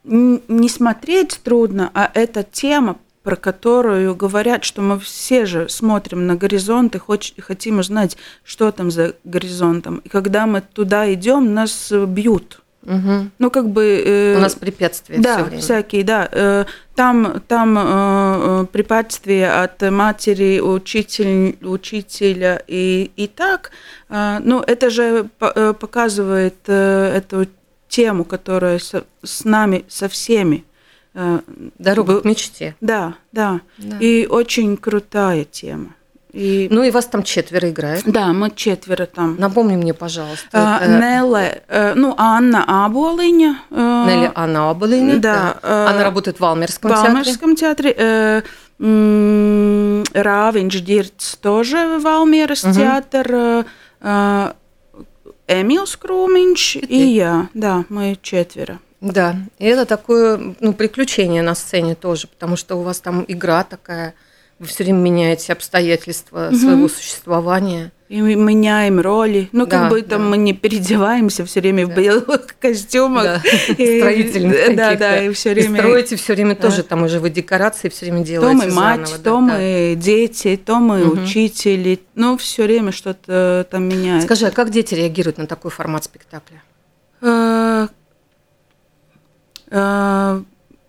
не 0.04 0.68
смотреть 0.68 1.40
трудно, 1.44 1.90
а 1.94 2.10
эта 2.14 2.42
тема, 2.42 2.96
про 3.22 3.36
которую 3.36 4.16
говорят, 4.16 4.64
что 4.64 4.82
мы 4.82 4.98
все 4.98 5.46
же 5.46 5.68
смотрим 5.68 6.26
на 6.26 6.34
горизонт 6.34 6.96
и 6.96 6.98
хоч- 6.98 7.34
хотим 7.40 7.78
узнать, 7.78 8.16
что 8.42 8.72
там 8.72 8.90
за 8.90 9.14
горизонтом. 9.22 9.98
И 9.98 10.08
когда 10.08 10.46
мы 10.46 10.60
туда 10.60 11.12
идем, 11.14 11.54
нас 11.54 11.92
э, 11.92 12.04
бьют. 12.04 12.58
Мгм. 12.82 13.30
Ну, 13.38 13.50
как 13.52 13.68
бы... 13.68 14.02
э, 14.04 14.36
У 14.36 14.40
нас 14.40 14.56
препятствия 14.56 15.18
да, 15.20 15.36
все 15.36 15.44
время. 15.44 15.62
всякие, 15.62 16.02
да. 16.02 16.28
Э, 16.32 16.64
Там, 16.96 17.40
там 17.46 17.78
э, 17.78 17.82
э, 17.84 18.66
препятствия 18.72 19.62
от 19.62 19.80
матери, 19.82 20.58
учитель, 20.58 21.56
учителя 21.62 22.60
и, 22.66 23.12
и 23.14 23.28
так. 23.28 23.70
Э, 24.08 24.40
Ну, 24.42 24.60
это 24.66 24.90
же 24.90 25.28
э, 25.38 25.74
показывает 25.78 26.56
э, 26.66 27.12
эту 27.18 27.46
тему, 27.92 28.24
которая 28.24 28.78
со- 28.78 29.04
с 29.22 29.44
нами, 29.44 29.84
со 29.88 30.06
всеми. 30.08 30.64
Э, 31.14 31.40
Дорога 31.78 32.20
к 32.20 32.24
мечте. 32.24 32.74
Да, 32.80 33.14
да. 33.32 33.60
Да. 33.78 33.96
И 34.00 34.26
очень 34.26 34.76
крутая 34.78 35.44
тема. 35.44 35.90
И, 36.32 36.68
Ну 36.70 36.82
и 36.82 36.90
вас 36.90 37.04
там 37.06 37.22
четверо 37.22 37.68
играет. 37.68 38.04
да, 38.06 38.32
мы 38.32 38.50
четверо 38.50 39.04
там. 39.04 39.36
Напомни 39.38 39.76
мне, 39.76 39.92
пожалуйста. 39.92 40.48
А, 40.54 40.78
это 40.80 40.88
Неле, 40.98 41.62
э, 41.68 41.92
ну, 41.94 42.14
Анна 42.16 42.64
Аболиня. 42.86 43.58
э, 43.70 44.04
Нелли 44.08 44.32
Анна 44.34 44.70
Абалыня. 44.70 45.16
Да, 45.18 45.58
э, 45.62 45.86
Она 45.90 46.02
работает 46.04 46.40
в 46.40 46.44
Алмерском 46.46 46.90
В 46.90 46.94
театре. 46.94 47.08
Алмерском 47.10 47.54
театре. 47.56 47.94
э, 47.98 48.42
Равинч 50.14 50.80
Дирц 50.82 51.36
тоже 51.36 51.98
в 52.02 52.06
Алмерас 52.06 52.64
Мгм. 52.64 52.72
театр. 52.74 53.64
э, 54.00 54.52
Эмилс 55.46 55.96
Круминч 55.96 56.76
И 56.76 56.96
я. 56.96 57.48
Да, 57.54 57.84
мы 57.88 58.18
четверо. 58.20 58.80
Да, 59.00 59.36
и 59.58 59.66
это 59.66 59.84
такое 59.84 60.54
ну, 60.60 60.72
приключение 60.72 61.42
на 61.42 61.56
сцене 61.56 61.96
тоже, 61.96 62.28
потому 62.28 62.54
что 62.56 62.76
у 62.76 62.82
вас 62.82 63.00
там 63.00 63.24
игра 63.26 63.64
такая, 63.64 64.14
вы 64.62 64.68
все 64.68 64.84
время 64.84 64.98
меняете 64.98 65.52
обстоятельства 65.52 66.50
Мгм. 66.52 66.56
своего 66.56 66.88
существования. 66.88 67.90
И 68.08 68.22
мы 68.22 68.36
меняем 68.36 69.00
роли. 69.00 69.48
Ну, 69.50 69.66
как 69.66 69.84
Да, 69.84 69.88
бы 69.90 70.02
там 70.02 70.22
да. 70.22 70.28
мы 70.28 70.36
не 70.36 70.52
переодеваемся 70.52 71.44
все 71.44 71.60
время 71.60 71.86
Да. 71.88 71.92
в 71.92 71.96
белых 71.96 72.46
костюмах. 72.60 73.24
Да, 73.24 73.42
И- 73.76 73.98
строительных 73.98 74.76
Да, 74.76 74.84
таких, 74.90 74.98
да, 75.00 75.24
и 75.24 75.32
все 75.32 75.50
И 75.50 75.54
время. 75.54 75.78
строите 75.80 76.14
все 76.16 76.34
время 76.34 76.54
Да. 76.54 76.62
тоже, 76.62 76.84
там 76.84 77.02
уже 77.02 77.18
вы 77.18 77.30
декорации 77.30 77.88
все 77.88 78.04
время 78.06 78.20
То 78.20 78.26
делаете 78.28 78.66
мы 78.68 78.72
мать, 78.72 79.08
заново, 79.08 79.18
да, 79.18 79.24
то 79.24 79.30
да. 79.34 79.40
мы 79.40 79.94
дети, 79.98 80.60
то 80.64 80.76
мы 80.76 80.98
Мгм. 81.06 81.24
учители. 81.24 81.98
Ну, 82.14 82.36
все 82.36 82.62
время 82.62 82.92
что-то 82.92 83.66
там 83.68 83.88
меняется. 83.88 84.26
Скажи, 84.28 84.46
а 84.46 84.50
как 84.52 84.70
дети 84.70 84.94
реагируют 84.94 85.38
на 85.38 85.46
такой 85.48 85.72
формат 85.72 86.04
спектакля? 86.04 86.62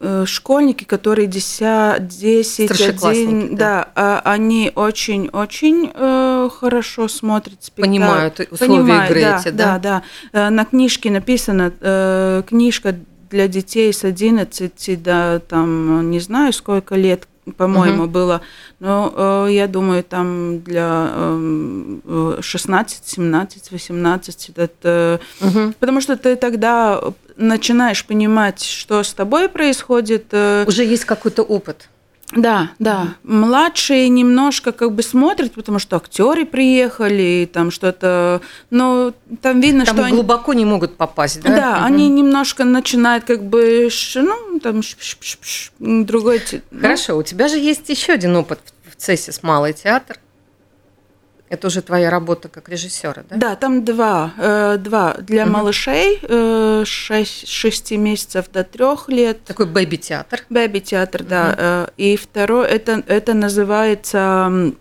Э, 0.06 0.26
школьники, 0.26 0.84
которые 0.84 1.28
10, 1.28 2.10
10 2.10 2.66
Старшеклассники, 2.66 3.46
1, 3.46 3.56
да. 3.56 3.56
да, 3.56 3.92
а, 3.96 4.22
они 4.34 4.70
очень-очень 4.76 5.92
э, 5.94 6.50
хорошо 6.60 7.08
смотрят 7.08 7.64
спектакль. 7.64 7.90
Понимают 7.90 8.40
условия 8.52 8.82
Понимают, 8.82 9.12
игры 9.12 9.22
да, 9.22 9.40
эти, 9.40 9.50
да? 9.50 9.80
да? 9.80 10.04
да. 10.34 10.48
Э, 10.48 10.50
На 10.50 10.66
книжке 10.66 11.10
написано, 11.10 12.44
книжка 12.46 12.96
для 13.30 13.48
детей 13.48 13.94
с 13.94 14.04
11 14.04 15.02
до, 15.02 15.42
там, 15.48 16.12
не 16.12 16.20
знаю, 16.20 16.52
сколько 16.52 16.96
лет, 16.96 17.26
по-моему, 17.56 18.04
Мгм. 18.04 18.12
было. 18.12 18.42
Но 18.80 19.14
э, 19.16 19.48
я 19.52 19.68
думаю, 19.68 20.04
там 20.04 20.60
для 20.62 21.12
э, 21.16 22.38
16, 22.42 23.08
17, 23.08 23.72
18 23.72 24.52
это 24.56 25.20
Мгм. 25.40 25.74
Потому 25.80 26.02
что 26.02 26.18
ты 26.18 26.36
тогда 26.36 27.02
начинаешь 27.38 28.06
понимать, 28.06 28.64
что 28.64 29.04
с 29.04 29.14
тобой 29.14 29.50
происходит. 29.50 30.28
э, 30.32 30.66
Уже 30.68 30.84
есть 30.84 31.06
какой-то 31.06 31.44
опыт. 31.44 31.90
Да, 32.36 32.72
да. 32.80 33.10
Младшие 33.24 34.10
немножко 34.10 34.72
как 34.72 34.94
бы 34.94 35.04
смотрят, 35.04 35.52
потому 35.54 35.78
что 35.78 35.98
актеры 35.98 36.46
приехали, 36.46 37.44
и 37.44 37.46
там 37.46 37.70
что-то. 37.70 38.42
Но 38.72 39.14
там 39.44 39.62
видно, 39.62 39.86
Там 39.86 39.96
что 39.96 40.06
они. 40.06 40.16
глубоко 40.16 40.54
не 40.54 40.66
могут 40.66 40.98
попасть, 40.98 41.42
да? 41.42 41.56
Да, 41.56 41.76
Мгм. 41.76 41.86
они 41.86 42.10
немножко 42.10 42.64
начинают 42.64 43.26
как 43.26 43.44
бы, 43.44 43.88
ну, 44.16 44.60
там, 44.60 44.82
ш- 44.82 44.96
ш- 45.00 45.18
ш- 45.22 45.38
ш- 45.42 45.72
другой... 45.80 46.42
ну, 46.72 46.82
Хорошо, 46.82 47.18
у 47.18 47.24
тебя 47.24 47.48
же 47.48 47.58
есть 47.60 47.88
еще 47.90 48.14
один 48.14 48.36
опыт 48.36 48.60
в 48.92 48.96
ЦЕСИС 48.96 49.44
«Малый 49.44 49.74
театр». 49.74 50.18
Это 51.54 51.68
уже 51.68 51.84
твоя 51.84 52.10
работа 52.10 52.50
как 52.50 52.68
режиссера, 52.68 53.24
да? 53.30 53.36
Да, 53.38 53.56
там 53.56 53.86
два. 53.86 54.34
э, 54.40 54.78
два 54.80 55.14
для 55.20 55.44
Мгм. 55.44 55.54
малышей, 55.54 56.18
э, 56.24 56.84
шесть, 56.84 57.48
шести 57.48 57.96
месяцев 57.96 58.46
до 58.52 58.64
трех 58.64 59.08
лет. 59.08 59.44
Такой 59.44 59.68
бэби-театр. 59.68 60.40
Бэби 60.50 60.80
театр, 60.80 61.22
да. 61.24 61.56
Э, 61.56 61.88
И 61.96 62.18
второй, 62.18 62.68
это, 62.68 63.04
это 63.06 63.36
называется 63.36 64.74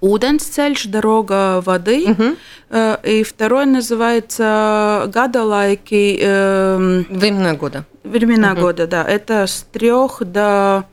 Уденсцельш, 0.00 0.84
дорога 0.86 1.62
воды. 1.62 2.08
Мгм. 2.08 2.36
Э, 2.68 2.96
И 3.04 3.22
второй 3.22 3.64
называется 3.64 5.04
Гадалайки, 5.14 6.18
эм, 6.20 7.06
Времена 7.08 7.54
года. 7.54 7.84
времена 8.04 8.52
Мгм. 8.52 8.60
года, 8.60 8.86
да. 8.86 9.04
Это 9.04 9.46
с 9.46 9.64
трех 9.72 10.22
до 10.22 10.84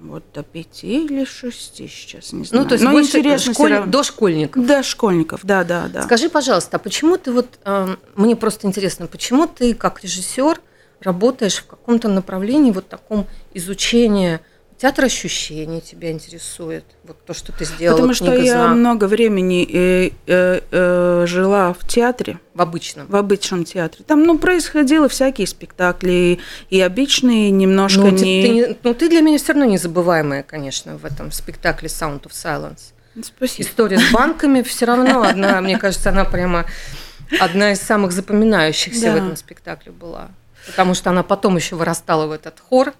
вот 0.00 0.24
до 0.32 0.42
пяти 0.42 1.04
или 1.04 1.24
шести 1.24 1.88
сейчас, 1.88 2.32
не 2.32 2.44
знаю. 2.44 2.62
Ну, 2.64 2.68
то 2.68 2.74
есть 2.74 2.84
Но 2.84 2.92
больше 2.92 3.38
школь- 3.38 3.84
до 3.86 4.02
школьников. 4.02 4.66
Да, 4.66 4.82
школьников, 4.82 5.40
да, 5.44 5.64
да, 5.64 5.88
да. 5.88 6.02
Скажи, 6.02 6.28
пожалуйста, 6.28 6.76
а 6.76 6.80
почему 6.80 7.16
ты 7.16 7.32
вот, 7.32 7.46
э, 7.64 7.96
мне 8.14 8.36
просто 8.36 8.66
интересно, 8.66 9.06
почему 9.06 9.46
ты 9.46 9.74
как 9.74 10.02
режиссер 10.02 10.60
работаешь 11.00 11.56
в 11.58 11.66
каком-то 11.66 12.08
направлении 12.08 12.70
вот 12.70 12.88
таком 12.88 13.26
изучения 13.54 14.40
театр 14.78 15.04
ощущений 15.04 15.80
тебя 15.80 16.10
интересует, 16.12 16.84
вот 17.04 17.22
то, 17.24 17.34
что 17.34 17.52
ты 17.52 17.64
сделала, 17.64 17.96
Потому 17.96 18.14
что 18.14 18.26
книга 18.26 18.42
я 18.42 18.52
«Знак» 18.52 18.76
много 18.76 19.04
времени 19.06 19.68
э, 19.70 20.10
э, 20.26 20.60
э, 20.70 21.24
жила 21.26 21.72
в 21.74 21.86
театре. 21.86 22.38
в 22.54 22.62
обычном. 22.62 23.06
в 23.08 23.16
обычном 23.16 23.64
театре. 23.64 24.04
Там, 24.06 24.22
ну, 24.24 24.38
происходило 24.38 25.08
всякие 25.08 25.46
спектакли, 25.46 26.38
и 26.70 26.80
обычные, 26.80 27.50
немножко 27.50 28.02
Ну, 28.02 28.16
ты, 28.16 28.24
не... 28.24 28.42
ты 28.42 28.48
не- 28.48 28.76
ну, 28.82 28.94
ты 28.94 29.08
для 29.08 29.20
меня 29.20 29.38
все 29.38 29.52
равно 29.52 29.64
незабываемая, 29.66 30.42
конечно, 30.44 30.96
в 30.96 31.04
этом 31.04 31.32
спектакле 31.32 31.88
Sound 31.88 32.22
of 32.22 32.30
Silence. 32.30 32.92
Спасибо. 33.22 33.68
История 33.68 33.98
с 33.98 34.12
банками 34.12 34.62
все 34.62 34.84
равно 34.86 35.22
одна, 35.22 35.60
мне 35.60 35.76
кажется, 35.76 36.10
она 36.10 36.24
прямо 36.24 36.66
одна 37.40 37.72
из 37.72 37.80
самых 37.80 38.12
запоминающихся 38.12 39.06
Да. 39.06 39.12
в 39.12 39.16
этом 39.16 39.36
спектакле 39.36 39.90
была. 39.90 40.28
Потому 40.66 40.94
что 40.94 41.10
она 41.10 41.22
потом 41.24 41.56
еще 41.56 41.74
вырастала 41.74 42.26
в 42.26 42.30
этот 42.32 42.60
хор 42.60 42.94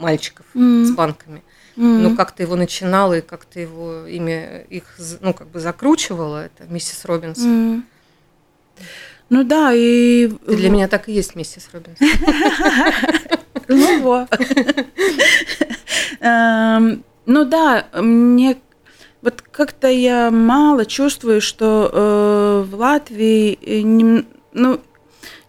мальчиков 0.00 0.46
М. 0.54 0.84
с 0.84 0.90
банками. 0.90 1.42
Ну, 1.76 2.16
как 2.16 2.32
ты 2.32 2.42
его 2.42 2.56
начинала 2.56 3.18
и 3.18 3.20
как 3.20 3.44
ты 3.44 3.60
его 3.60 4.04
ими 4.06 4.66
их 4.68 4.84
ну, 5.20 5.32
как 5.32 5.48
бы 5.48 5.60
закручивала, 5.60 6.46
это 6.46 6.64
миссис 6.68 7.04
Робинс. 7.04 7.38
М. 7.38 7.86
Ну 9.30 9.44
да, 9.44 9.72
и... 9.72 10.28
Ты 10.28 10.56
для 10.56 10.70
меня 10.70 10.88
так 10.88 11.08
и 11.08 11.12
есть 11.12 11.36
миссис 11.36 11.68
Робинс. 11.72 11.98
Ну 13.68 14.00
вот. 14.02 14.28
Эм, 16.20 17.04
Ну 17.26 17.44
да, 17.44 17.86
мне 17.94 18.56
вот 19.22 19.42
как-то 19.42 19.86
я 19.88 20.30
мало 20.30 20.84
чувствую, 20.86 21.40
что 21.40 21.90
э, 21.92 22.64
в 22.68 22.74
Латвии, 22.74 23.58
э, 23.62 24.24
ну, 24.52 24.80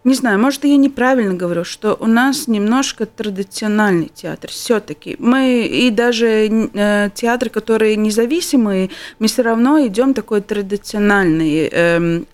не 0.04 0.14
знаю, 0.14 0.38
может, 0.38 0.64
я 0.64 0.76
неправильно 0.76 1.34
говорю, 1.34 1.64
что 1.64 1.96
у 2.00 2.06
нас 2.06 2.48
немножко 2.48 3.06
традициональный 3.06 4.10
театр 4.12 4.50
все-таки. 4.50 5.16
Мы 5.18 5.66
и 5.66 5.90
даже 5.90 6.68
э, 6.74 7.10
театры, 7.14 7.50
которые 7.50 7.96
независимые, 7.96 8.90
мы 9.20 9.28
все 9.28 9.42
равно 9.42 9.86
идем 9.86 10.14
такой 10.14 10.40
традициональный. 10.40 11.68
эм, 11.70 12.26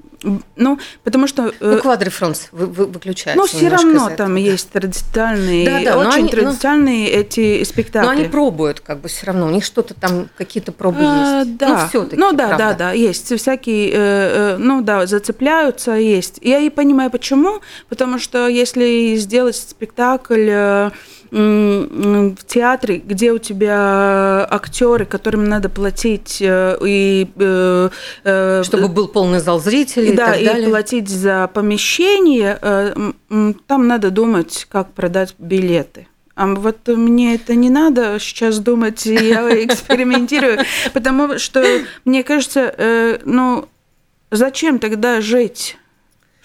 ну, 0.56 0.78
потому 1.04 1.26
что... 1.28 1.48
э, 1.48 1.52
Ну, 1.60 1.78
квадрифронс 1.80 2.48
вы, 2.52 2.66
вы- 2.66 2.86
выключается 2.86 3.40
ну, 3.40 3.46
все 3.46 3.68
равно 3.68 4.08
там 4.16 4.32
этого. 4.32 4.36
есть 4.36 4.70
традиционные, 4.70 5.64
Да-да, 5.64 5.94
но 5.94 6.08
очень 6.08 6.12
они- 6.18 6.22
ну, 6.24 6.28
традиционные 6.30 7.08
эти 7.08 7.58
Но 7.60 7.64
спектакли. 7.64 8.08
они 8.08 8.24
пробуют, 8.24 8.80
как 8.80 8.98
бы 9.00 9.08
все 9.08 9.26
равно. 9.26 9.46
У 9.46 9.50
них 9.50 9.64
что-то 9.64 9.94
там, 9.94 10.28
какие-то 10.36 10.72
пробы 10.72 10.98
А, 11.02 11.40
есть. 11.42 11.56
да. 11.56 11.68
Ну, 11.68 11.88
все-таки. 11.88 12.16
Ну 12.16 12.32
да, 12.32 12.56
да, 12.56 12.72
да, 12.74 12.92
есть 12.92 13.32
всякие, 13.38 13.90
э, 13.90 13.94
э, 13.94 14.56
ну 14.58 14.82
да, 14.82 15.06
зацепляются, 15.06 15.92
есть. 15.92 16.38
Я 16.42 16.58
и 16.58 16.68
понимаю, 16.70 17.10
почему, 17.10 17.60
потому 17.88 18.18
что 18.18 18.48
если 18.48 19.14
сделать 19.16 19.54
спектакль 19.56 20.90
в 21.30 22.36
театре, 22.46 22.98
где 22.98 23.32
у 23.32 23.38
тебя 23.38 24.46
актеры, 24.50 25.04
которым 25.04 25.44
надо 25.44 25.68
платить, 25.68 26.38
э, 26.40 26.78
и 26.84 27.28
э, 27.36 27.90
э, 28.24 28.62
Чтобы 28.64 28.88
был 28.88 29.08
полный 29.08 29.40
зал 29.40 29.60
зрителей. 29.60 30.12
и, 30.12 30.16
да, 30.16 30.26
так 30.26 30.40
и 30.40 30.44
далее. 30.44 30.68
платить 30.68 31.08
за 31.08 31.50
помещение, 31.52 32.58
там 33.66 33.86
надо 33.86 34.10
думать, 34.10 34.66
как 34.70 34.92
продать 34.92 35.34
билеты. 35.38 36.06
А 36.34 36.46
вот 36.46 36.86
мне 36.86 37.34
это 37.34 37.56
не 37.56 37.68
надо 37.68 38.18
сейчас 38.20 38.58
думать, 38.60 39.06
и 39.06 39.14
я 39.14 39.42
экспериментирую, 39.64 40.58
потому 40.92 41.38
что 41.38 41.64
мне 42.04 42.22
кажется, 42.22 43.18
ну 43.24 43.68
зачем 44.30 44.78
тогда 44.78 45.20
жить? 45.20 45.77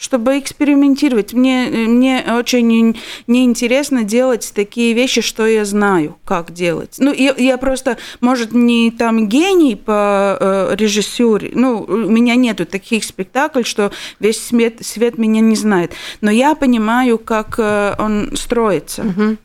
Чтобы 0.04 0.38
экспериментировать. 0.38 1.32
Мне, 1.32 1.68
мне 1.70 2.26
очень 2.38 3.00
неинтересно 3.26 4.04
делать 4.04 4.52
такие 4.54 4.92
вещи, 4.92 5.22
что 5.22 5.48
я 5.48 5.64
знаю, 5.64 6.18
как 6.26 6.52
делать. 6.52 6.96
Ну, 6.98 7.14
я, 7.14 7.34
я 7.38 7.58
просто, 7.58 7.98
может, 8.20 8.52
не 8.52 8.92
там 8.92 9.30
гений 9.30 9.78
по 9.78 10.38
э, 10.38 10.76
режиссуре. 10.76 11.52
Ну, 11.56 11.86
у 11.88 12.10
меня 12.10 12.36
нету 12.36 12.66
таких 12.66 13.06
спектаклей, 13.06 13.64
что 13.64 13.94
весь 14.20 14.46
свет, 14.46 14.86
свет 14.86 15.18
меня 15.18 15.40
не 15.40 15.56
знает. 15.56 15.94
Но 16.20 16.30
я 16.30 16.54
понимаю, 16.56 17.18
как 17.18 17.56
э, 17.58 17.96
он 17.98 18.36
строится. 18.36 19.04
Мгм. 19.04 19.38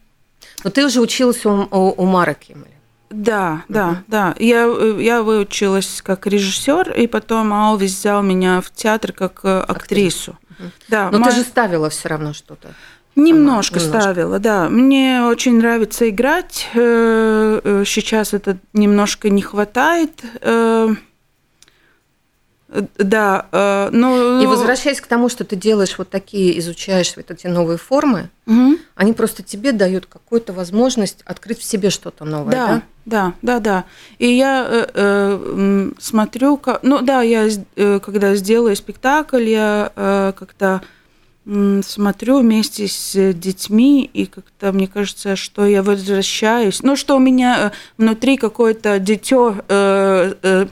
Но 0.65 0.71
ты 0.71 0.85
уже 0.85 1.01
училась 1.01 1.47
у, 1.47 1.69
у, 1.71 1.95
у 1.97 2.05
Мара 2.05 2.35
Киммеля. 2.35 2.67
Да, 3.11 3.63
да, 3.69 4.03
да. 4.09 4.35
Я, 4.41 4.67
э, 4.67 4.99
я 5.01 5.23
выучилась 5.23 6.03
как 6.03 6.27
режиссер, 6.27 6.95
и 6.95 7.07
потом 7.07 7.53
Алвис 7.53 7.97
взял 7.97 8.23
меня 8.23 8.61
в 8.61 8.73
театр 8.73 9.13
как 9.13 9.41
э, 9.45 9.61
актрису. 9.61 10.37
Да, 10.89 11.11
Но 11.11 11.19
ма- 11.19 11.27
ты 11.31 11.37
же 11.37 11.43
ставила 11.43 11.89
все 11.91 12.09
равно 12.09 12.33
что-то. 12.33 12.69
немножко 13.17 13.79
немножко. 13.79 14.01
ставила, 14.01 14.39
да. 14.39 14.69
Мне 14.69 15.23
очень 15.23 15.59
нравится 15.59 16.09
играть. 16.09 16.69
э, 16.75 17.61
э, 17.65 17.85
Сейчас 17.87 18.33
это 18.35 18.59
немножко 18.73 19.29
не 19.31 19.43
хватает. 19.43 20.23
э, 20.41 20.89
Да, 22.99 23.89
но... 23.93 24.43
И 24.43 24.47
возвращаясь 24.47 25.01
к 25.01 25.07
тому, 25.07 25.31
что 25.31 25.45
ты 25.45 25.57
делаешь 25.57 25.97
вот 25.97 26.11
такие, 26.11 26.59
изучаешь 26.59 27.15
вот 27.17 27.31
эти 27.31 27.47
новые 27.47 27.79
формы, 27.79 28.29
Мгм. 28.45 28.77
они 28.95 29.15
просто 29.15 29.43
тебе 29.43 29.73
дают 29.73 30.05
какую-то 30.05 30.53
возможность 30.53 31.23
открыть 31.25 31.61
в 31.61 31.65
себе 31.65 31.89
что-то 31.89 32.27
новое, 32.27 32.53
да? 32.53 32.67
Да, 32.67 32.83
да, 33.09 33.33
да, 33.43 33.59
да. 33.61 33.85
И 34.19 34.29
я 34.29 34.67
э, 34.69 34.87
э, 34.95 35.91
смотрю, 35.99 36.57
ка- 36.57 36.79
ну 36.83 37.01
да, 37.03 37.23
я 37.23 37.49
э, 37.77 38.01
когда 38.01 38.35
сделаю 38.37 38.77
спектакль, 38.77 39.49
я 39.49 39.91
э, 39.97 40.33
как-то 40.39 40.81
м, 41.47 41.83
смотрю 41.83 42.41
вместе 42.41 42.87
с 42.87 43.33
детьми, 43.33 44.09
и 44.13 44.27
как-то 44.27 44.73
мне 44.73 44.87
кажется, 44.87 45.35
что 45.37 45.67
я 45.67 45.83
возвращаюсь, 45.83 46.83
ну 46.83 46.95
что 46.97 47.17
у 47.17 47.21
меня 47.21 47.51
э, 47.59 47.71
внутри 47.97 48.37
какое-то 48.37 48.99
дитё, 48.99 49.55
э, 49.69 50.35
э, 50.43 50.67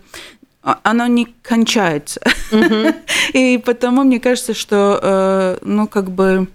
а- 0.63 0.79
оно 0.83 1.07
не 1.07 1.27
кончается. 1.43 2.21
И 3.33 3.59
потому 3.65 4.03
мне 4.05 4.21
кажется, 4.21 4.53
что, 4.53 4.99
э, 5.03 5.59
ну, 5.63 5.87
как 5.87 6.11
бы 6.11 6.49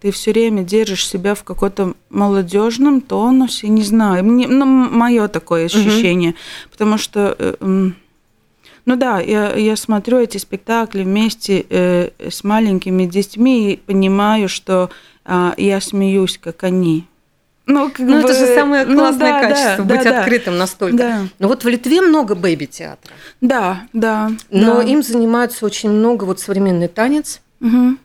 ты 0.00 0.10
все 0.10 0.32
время 0.32 0.62
держишь 0.62 1.06
себя 1.06 1.34
в 1.34 1.44
каком-то 1.44 1.94
молодежном 2.10 3.00
тонусе, 3.00 3.68
не 3.68 3.82
знаю, 3.82 4.24
мне, 4.24 4.46
ну, 4.46 4.64
мое 4.64 5.28
такое 5.28 5.66
ощущение, 5.66 6.34
потому 6.70 6.98
что, 6.98 7.34
э, 7.38 7.54
ну 7.60 8.96
да, 8.96 9.20
я, 9.20 9.54
я 9.54 9.76
смотрю 9.76 10.18
эти 10.18 10.38
спектакли 10.38 11.02
вместе 11.02 11.64
э, 11.68 12.10
с 12.18 12.44
маленькими 12.44 13.06
детьми 13.06 13.72
и 13.72 13.76
понимаю, 13.76 14.48
что 14.48 14.90
а, 15.24 15.54
я 15.56 15.80
смеюсь, 15.80 16.38
как 16.38 16.62
они. 16.62 17.04
Ну, 17.66 17.90
как 17.90 17.98
Ну, 17.98 18.18
это 18.18 18.28
бы, 18.28 18.34
же 18.34 18.46
самое 18.54 18.84
ну, 18.86 18.94
классное 18.94 19.32
да, 19.32 19.40
да, 19.40 19.48
качество, 19.48 19.84
да, 19.84 19.94
быть 19.96 20.04
да. 20.04 20.20
открытым 20.20 20.56
настолько. 20.56 20.96
Да, 20.96 21.22
Но 21.40 21.48
вот 21.48 21.64
в 21.64 21.68
Литве 21.68 22.00
много 22.00 22.36
бэйби-театра, 22.36 23.12
да, 23.40 23.82
да. 23.92 24.30
но 24.50 24.76
да. 24.76 24.82
им 24.84 25.02
занимаются 25.02 25.66
очень 25.66 25.90
много 25.90 26.24
вот 26.24 26.38
современный 26.38 26.86
танец, 26.86 27.40
Мгм. 27.58 27.98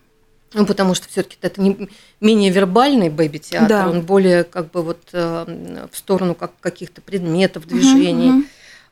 Ну, 0.54 0.66
потому 0.66 0.94
что 0.96 1.08
все 1.08 1.24
таки 1.24 1.38
это 1.42 1.62
не 1.62 1.90
менее 2.20 2.52
вербальный 2.52 3.10
бэйби-театр, 3.10 3.68
Да. 3.70 3.90
он 3.90 4.02
более 4.02 4.44
как 4.44 4.72
бы 4.72 4.82
вот 4.84 5.00
э, 5.14 5.88
в 5.92 5.98
сторону 5.98 6.36
как 6.36 6.52
каких-то 6.60 7.02
предметов, 7.02 7.68
движений, 7.68 8.46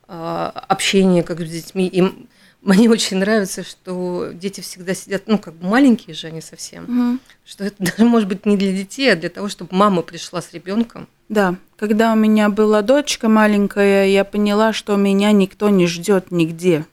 э, 0.08 0.50
общения 0.68 1.22
как 1.22 1.40
с 1.40 1.50
детьми. 1.50 1.86
Им 1.86 2.28
мне 2.62 2.90
очень 2.90 3.16
нравится, 3.16 3.62
что 3.64 4.30
дети 4.34 4.60
всегда 4.60 4.92
сидят, 4.94 5.22
ну, 5.26 5.38
как 5.38 5.54
бы 5.54 5.66
маленькие 5.66 6.14
же 6.14 6.26
они 6.26 6.42
совсем, 6.42 6.84
Мгм. 6.84 7.20
что 7.44 7.64
это 7.64 7.76
даже 7.82 8.04
может 8.04 8.28
быть 8.28 8.44
не 8.46 8.56
для 8.58 8.72
детей, 8.72 9.12
а 9.12 9.16
для 9.16 9.30
того, 9.30 9.48
чтобы 9.48 9.74
мама 9.74 10.02
пришла 10.02 10.42
с 10.42 10.52
ребенком. 10.52 11.08
Да, 11.30 11.54
когда 11.78 12.12
у 12.12 12.16
меня 12.16 12.48
была 12.50 12.82
дочка 12.82 13.28
маленькая, 13.28 14.06
я 14.08 14.24
поняла, 14.24 14.72
что 14.72 14.96
меня 14.96 15.32
никто 15.32 15.68
не 15.70 15.86
ждет 15.86 16.30
нигде. 16.32 16.84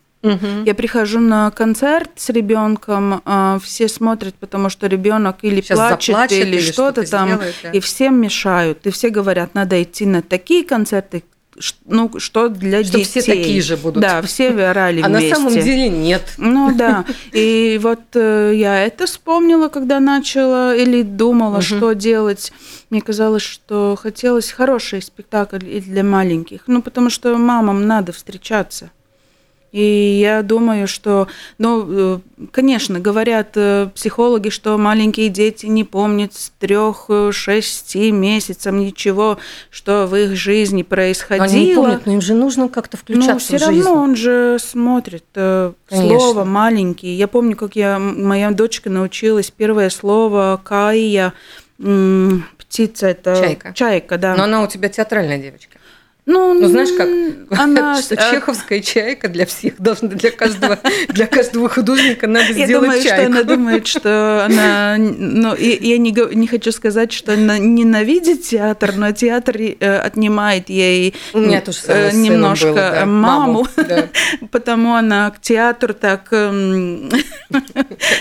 Я 0.65 0.73
прихожу 0.75 1.19
на 1.19 1.51
концерт 1.51 2.09
с 2.15 2.29
ребенком, 2.29 3.21
а, 3.25 3.59
все 3.63 3.87
смотрят, 3.87 4.35
потому 4.35 4.69
что 4.69 4.87
ребенок 4.87 5.37
или 5.41 5.61
Щас 5.61 5.77
плачет, 5.77 6.05
заплачет 6.15 6.39
или, 6.45 6.55
или 6.57 6.61
что-то 6.61 7.03
что-то 7.03 7.11
там, 7.11 7.27
сделает, 7.29 7.55
да. 7.63 7.69
и 7.71 7.79
всем 7.79 8.19
мешают, 8.21 8.85
и 8.87 8.91
все 8.91 9.09
говорят, 9.09 9.53
надо 9.55 9.81
идти 9.81 10.05
на 10.05 10.21
такие 10.21 10.63
концерты, 10.63 11.23
ну 11.87 12.11
что 12.19 12.49
для 12.49 12.83
Что 12.83 12.99
детей. 12.99 13.21
все 13.21 13.21
такие 13.33 13.61
же 13.61 13.77
будут. 13.77 14.01
Да, 14.01 14.21
все 14.21 14.49
орали 14.49 15.01
А 15.03 15.07
на 15.09 15.17
вместе. 15.17 15.35
самом 15.35 15.53
деле 15.53 15.89
нет. 15.89 16.21
Ну 16.37 16.71
да. 16.75 17.03
И 17.31 17.79
вот 17.81 18.01
э, 18.13 18.51
я 18.55 18.85
это 18.85 19.07
вспомнила, 19.07 19.67
когда 19.67 19.99
начала 19.99 20.75
или 20.75 21.01
думала, 21.01 21.53
Мгм. 21.55 21.61
что 21.63 21.93
делать. 21.93 22.51
Мне 22.91 23.01
казалось, 23.01 23.41
что 23.41 23.97
хотелось 23.99 24.51
хороший 24.51 25.01
спектакль 25.01 25.65
и 25.67 25.79
для 25.81 26.03
маленьких. 26.03 26.61
Ну, 26.67 26.83
потому 26.83 27.09
что 27.09 27.35
мамам 27.37 27.87
надо 27.87 28.11
встречаться. 28.13 28.91
И 29.77 30.17
я 30.19 30.41
думаю, 30.41 30.87
что, 30.87 31.27
ну, 31.59 31.85
э, 31.87 32.19
конечно, 32.51 32.99
говорят 32.99 33.49
э, 33.53 33.89
психологи, 33.93 34.49
что 34.49 34.75
маленькие 34.79 35.29
дети 35.29 35.67
не 35.67 35.83
помнят 35.83 36.33
с 36.33 36.51
трех, 36.57 37.11
шести 37.31 38.11
месяцев 38.11 38.73
ничего, 38.73 39.37
что 39.69 40.07
в 40.07 40.15
их 40.15 40.35
жизни 40.35 40.81
происходило. 40.81 41.45
Они 41.45 41.65
не 41.67 41.75
помнят, 41.75 42.05
но 42.07 42.13
им 42.13 42.21
же 42.21 42.33
нужно 42.33 42.69
как-то 42.69 42.97
включаться 42.97 43.33
Ну, 43.33 43.39
все 43.39 43.57
в 43.57 43.59
жизнь. 43.71 43.83
равно 43.85 44.01
он 44.01 44.15
же 44.15 44.57
смотрит 44.59 45.25
э, 45.35 45.73
Конечно. 45.89 46.19
слово 46.19 46.43
маленький. 46.43 47.13
Я 47.13 47.27
помню, 47.27 47.55
как 47.55 47.75
я, 47.75 47.99
моя 47.99 48.49
дочка 48.49 48.89
научилась 48.89 49.51
первое 49.51 49.91
слово 49.91 50.59
кая, 50.63 51.33
птица 52.57 53.07
это 53.07 53.35
Чайка. 53.39 53.73
чайка, 53.73 54.17
да. 54.17 54.35
Но 54.35 54.43
она 54.45 54.63
у 54.63 54.67
тебя 54.67 54.89
театральная 54.89 55.37
девочка. 55.37 55.77
Ну, 56.27 56.53
Ну, 56.53 56.67
знаешь 56.67 56.89
как? 56.95 57.07
Она, 57.59 57.99
что 58.01 58.15
э, 58.15 58.31
чеховская 58.31 58.81
чайка 58.81 59.29
для 59.29 59.45
всех 59.45 59.79
должна 59.79 60.09
для 60.09 60.29
каждого 60.31 60.77
для 61.07 61.25
каждого 61.25 61.69
художника 61.69 62.27
надо 62.27 62.53
Я 62.53 62.65
сделать 62.65 62.83
думаю, 62.83 62.99
что 62.99 63.09
чайку. 63.09 63.25
она 63.31 63.43
думает, 63.43 63.87
что 63.87 64.45
она... 64.45 64.95
Ну, 64.99 65.55
и- 65.55 65.87
я 65.87 65.97
не, 65.97 66.11
не 66.35 66.47
хочу 66.47 66.71
сказать, 66.71 67.11
что 67.13 67.33
она 67.33 67.57
ненавидит 67.57 68.43
театр, 68.43 68.93
но 68.95 69.11
театр 69.13 69.55
э, 69.57 69.97
отнимает 69.99 70.69
ей 70.69 71.15
У 71.33 71.39
меня 71.39 71.61
тоже 71.61 71.77
самое 71.79 72.09
э, 72.09 72.15
немножко 72.15 72.67
было, 72.67 72.75
да. 72.75 73.05
маму, 73.05 73.67
да. 73.77 74.09
потому 74.51 74.93
она 74.95 75.31
к 75.31 75.39
театру 75.41 75.93
так... 75.93 76.27
эм, 76.31 77.09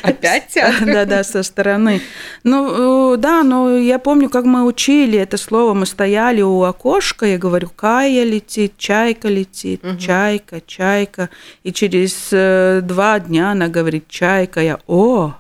Опять 0.02 0.48
театр? 0.54 0.86
Да, 0.86 1.04
да, 1.04 1.24
со 1.24 1.42
стороны. 1.42 2.00
Ну, 2.44 3.14
э, 3.14 3.16
да, 3.16 3.42
но 3.42 3.76
я 3.76 3.98
помню, 3.98 4.28
как 4.30 4.44
мы 4.44 4.64
учили 4.64 5.18
это 5.18 5.36
слово. 5.36 5.74
Мы 5.74 5.86
стояли 5.86 6.42
у 6.42 6.62
окошка, 6.62 7.26
я 7.26 7.38
говорю, 7.38 7.70
кая 7.96 8.24
летит, 8.24 8.72
чайка 8.76 9.28
летит, 9.28 9.82
Мгм. 9.82 9.98
чайка, 9.98 10.60
чайка. 10.66 11.28
И 11.64 11.72
через 11.72 12.28
э, 12.32 12.80
два 12.82 13.18
дня 13.20 13.52
она 13.52 13.68
говорит, 13.68 14.04
чайка, 14.08 14.60
я, 14.60 14.78
о, 14.86 15.32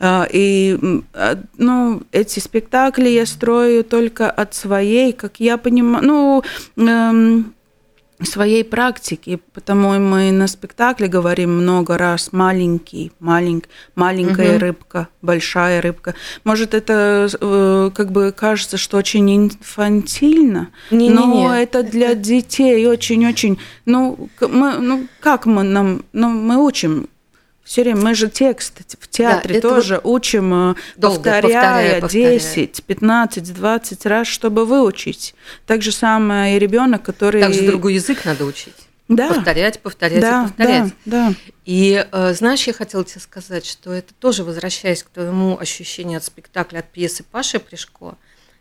А, 0.00 0.26
И, 0.32 0.76
а, 1.14 1.36
ну, 1.58 2.02
эти 2.12 2.40
спектакли 2.40 3.08
я 3.08 3.24
строю 3.26 3.84
только 3.84 4.28
от 4.28 4.52
своей, 4.54 5.12
как 5.12 5.38
я 5.40 5.56
понимаю, 5.58 6.04
ну, 6.06 6.42
эм, 6.76 7.54
своей 8.22 8.64
практики, 8.64 9.40
потому 9.52 9.98
мы 9.98 10.30
на 10.32 10.46
спектакле 10.46 11.08
говорим 11.08 11.56
много 11.56 11.98
раз 11.98 12.32
маленький, 12.32 13.12
малень, 13.20 13.64
маленькая 13.94 14.52
Мгм. 14.52 14.58
рыбка, 14.58 15.08
большая 15.22 15.80
рыбка. 15.80 16.14
Может, 16.44 16.74
это 16.74 17.28
э, 17.40 17.90
как 17.94 18.12
бы 18.12 18.32
кажется, 18.36 18.76
что 18.76 18.98
очень 18.98 19.36
инфантильно, 19.36 20.68
Не-не-не, 20.90 21.14
но 21.14 21.54
это 21.54 21.82
для 21.82 22.14
детей 22.14 22.86
очень-очень. 22.86 23.58
Ну, 23.86 24.28
мы, 24.40 24.78
ну, 24.78 25.06
как 25.20 25.46
мы 25.46 25.62
нам, 25.62 26.04
ну, 26.12 26.28
мы 26.28 26.56
учим 26.56 27.08
все 27.64 27.82
время, 27.82 28.00
мы 28.00 28.14
же 28.14 28.28
текст 28.28 28.80
в 28.98 29.08
театре 29.08 29.58
это 29.58 29.68
тоже 29.68 30.00
учим, 30.02 30.72
э, 30.72 30.74
Долго, 30.96 31.16
повторяя, 31.16 31.40
повторяя, 31.42 32.00
повторяя. 32.00 32.38
10, 32.38 32.82
15, 32.84 33.54
20 33.54 34.06
раз, 34.06 34.26
чтобы 34.26 34.64
выучить. 34.64 35.34
Так 35.66 35.82
же 35.82 35.92
самое 35.92 36.56
и 36.56 36.58
ребенок, 36.58 37.02
который... 37.02 37.40
Также 37.40 37.66
другой 37.66 37.94
язык 37.94 38.24
надо 38.24 38.44
учить. 38.44 38.74
Да, 39.10 39.28
Повторять, 39.28 39.80
повторять 39.80 40.20
да, 40.20 40.44
и 40.44 40.48
повторять. 40.48 40.94
да, 41.04 41.28
да. 41.28 41.34
И 41.64 42.06
э, 42.10 42.34
знаешь, 42.34 42.64
я 42.68 42.72
хотела 42.72 43.04
тебе 43.04 43.20
сказать, 43.20 43.66
что 43.66 43.92
это 43.92 44.14
тоже, 44.14 44.44
возвращаясь 44.44 45.02
к 45.02 45.08
твоему 45.08 45.58
ощущению 45.58 46.18
от 46.18 46.24
спектакля, 46.24 46.78
от 46.78 46.88
пьесы 46.90 47.24
Паши 47.24 47.58
Пришко, 47.58 48.14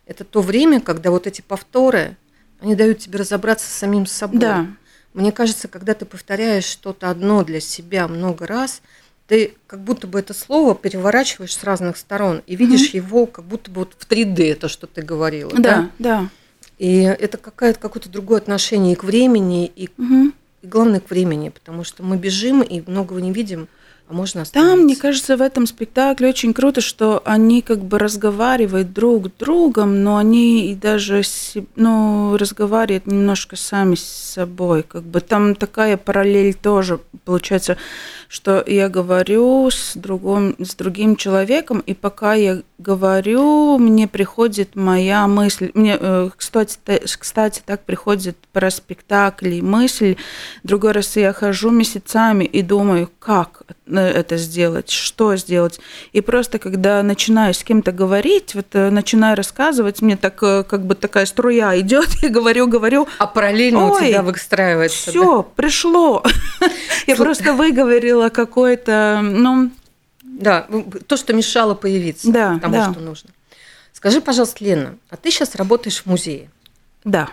это 0.07 0.23
то 0.23 0.41
время, 0.41 0.81
когда 0.81 1.11
вот 1.11 1.27
эти 1.27 1.41
повторы, 1.41 2.17
они 2.61 2.75
дают 2.75 2.97
тебе 2.97 3.19
разобраться 3.19 3.69
с 3.69 3.73
самим 3.73 4.07
собой. 4.07 4.39
Да. 4.39 4.67
Мне 5.13 5.31
кажется, 5.31 5.67
когда 5.67 5.93
ты 5.93 6.05
повторяешь 6.05 6.65
что-то 6.65 7.09
одно 7.09 7.43
для 7.43 7.59
себя 7.59 8.07
много 8.07 8.45
раз, 8.45 8.81
ты 9.27 9.53
как 9.67 9.83
будто 9.83 10.07
бы 10.07 10.19
это 10.19 10.33
слово 10.33 10.75
переворачиваешь 10.75 11.55
с 11.55 11.63
разных 11.63 11.97
сторон 11.97 12.41
и 12.47 12.55
видишь 12.55 12.93
mm-hmm. 12.93 12.97
его 12.97 13.25
как 13.25 13.45
будто 13.45 13.69
бы 13.69 13.81
вот 13.81 13.95
в 13.97 14.07
3D, 14.07 14.55
то, 14.55 14.67
что 14.67 14.87
ты 14.87 15.01
говорила. 15.01 15.51
Да, 15.51 15.59
да. 15.59 15.89
да. 15.99 16.29
И 16.79 17.01
это 17.01 17.37
какое-то 17.37 17.79
какое-то 17.79 18.09
другое 18.09 18.39
отношение 18.39 18.93
и 18.93 18.95
к 18.95 19.03
времени, 19.03 19.67
и, 19.67 19.85
mm-hmm. 19.85 20.33
и 20.63 20.67
главное 20.67 20.99
к 20.99 21.09
времени, 21.09 21.49
потому 21.49 21.83
что 21.83 22.03
мы 22.03 22.17
бежим 22.17 22.61
и 22.61 22.81
многого 22.89 23.21
не 23.21 23.31
видим 23.31 23.67
а 24.09 24.13
можно 24.13 24.43
Там, 24.43 24.81
мне 24.81 24.95
кажется, 24.95 25.37
в 25.37 25.41
этом 25.41 25.67
спектакле 25.67 26.29
очень 26.29 26.51
круто, 26.51 26.81
что 26.81 27.21
они 27.25 27.61
как 27.61 27.79
бы 27.83 27.99
разговаривают 27.99 28.91
друг 28.91 29.27
с 29.27 29.31
другом, 29.39 30.03
но 30.03 30.17
они 30.17 30.71
и 30.71 30.75
даже 30.75 31.21
ну, 31.75 32.35
разговаривают 32.35 33.05
немножко 33.05 33.55
сами 33.55 33.93
с 33.93 34.01
собой. 34.01 34.81
Как 34.81 35.03
бы 35.03 35.21
там 35.21 35.53
такая 35.53 35.95
параллель 35.95 36.55
тоже 36.55 36.99
получается, 37.23 37.77
что 38.29 38.63
я 38.67 38.89
говорю 38.89 39.71
с, 39.71 39.93
другом, 39.95 40.55
с 40.59 40.75
другим 40.75 41.15
человеком, 41.15 41.79
и 41.79 41.95
пока 41.95 42.35
я 42.35 42.61
говорю, 42.77 43.79
мне 43.79 44.07
приходит 44.07 44.75
моя 44.75 45.27
мысль. 45.27 45.71
Мне, 45.73 45.97
э, 45.99 46.29
кстати, 46.37 46.77
кстати 47.17 47.63
так 47.65 47.83
приходит 47.83 48.37
про 48.53 48.69
спектакли 48.69 49.61
мысль. 49.61 50.15
Другой 50.63 50.91
раз 50.91 51.17
я 51.17 51.33
хожу 51.33 51.71
месяцами 51.71 52.43
и 52.45 52.61
думаю, 52.61 53.09
как 53.19 53.63
это 53.91 54.37
сделать, 54.37 54.91
что 54.91 55.35
сделать. 55.35 55.79
И 56.13 56.21
просто 56.21 56.59
когда 56.59 57.01
начинаю 57.01 57.55
с 57.55 57.63
кем-то 57.63 57.91
говорить, 57.91 58.53
вот 58.53 58.67
э, 58.73 58.91
начинаю 58.91 59.35
рассказывать, 59.35 60.01
мне 60.03 60.15
так 60.15 60.37
э, 60.43 60.63
как 60.63 60.85
бы 60.85 60.93
такая 60.93 61.25
струя 61.25 61.77
идет, 61.79 62.23
и 62.23 62.27
говорю, 62.27 62.67
говорю. 62.67 63.07
А 63.17 63.25
параллельно 63.25 63.91
у 63.91 63.99
тебя 63.99 64.21
выстраивается. 64.21 65.09
Все, 65.09 65.37
да? 65.37 65.49
пришло. 65.55 66.23
Я 67.07 67.15
просто 67.15 67.53
выговорила 67.53 68.18
какое-то, 68.27 69.21
ну. 69.23 69.71
Да, 70.21 70.67
то, 71.07 71.15
что 71.15 71.33
мешало 71.33 71.75
появиться 71.75 72.31
да, 72.31 72.59
тому, 72.59 72.73
да. 72.73 72.91
что 72.91 73.01
нужно. 73.01 73.29
Скажи, 73.93 74.21
пожалуйста, 74.21 74.63
Лена, 74.63 74.97
а 75.09 75.17
ты 75.17 75.31
сейчас 75.31 75.55
работаешь 75.55 76.01
в 76.01 76.05
музее? 76.05 76.49
Да. 77.03 77.29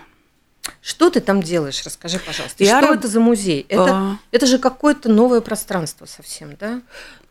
Что 0.82 1.10
ты 1.10 1.20
там 1.20 1.42
делаешь? 1.42 1.82
Расскажи, 1.84 2.18
пожалуйста. 2.18 2.64
Я 2.64 2.78
что 2.78 2.88
раб... 2.88 2.98
это 2.98 3.08
за 3.08 3.20
музей? 3.20 3.66
Это, 3.68 3.88
а... 3.88 4.18
это 4.32 4.46
же 4.46 4.58
какое-то 4.58 5.08
новое 5.08 5.40
пространство 5.40 6.06
совсем, 6.06 6.56
да? 6.58 6.80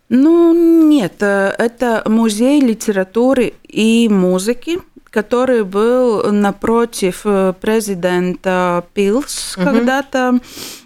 Ну, 0.08 0.54
нет, 0.88 1.16
э, 1.22 1.54
это 1.58 2.04
музей 2.06 2.62
литературы 2.62 3.54
и 3.64 4.08
музыки, 4.08 4.80
который 5.16 5.64
был 5.64 6.32
напротив 6.32 7.22
э, 7.24 7.54
президента 7.62 8.84
Пилс 8.94 9.56
угу. 9.56 9.66
когда-то. 9.66 10.40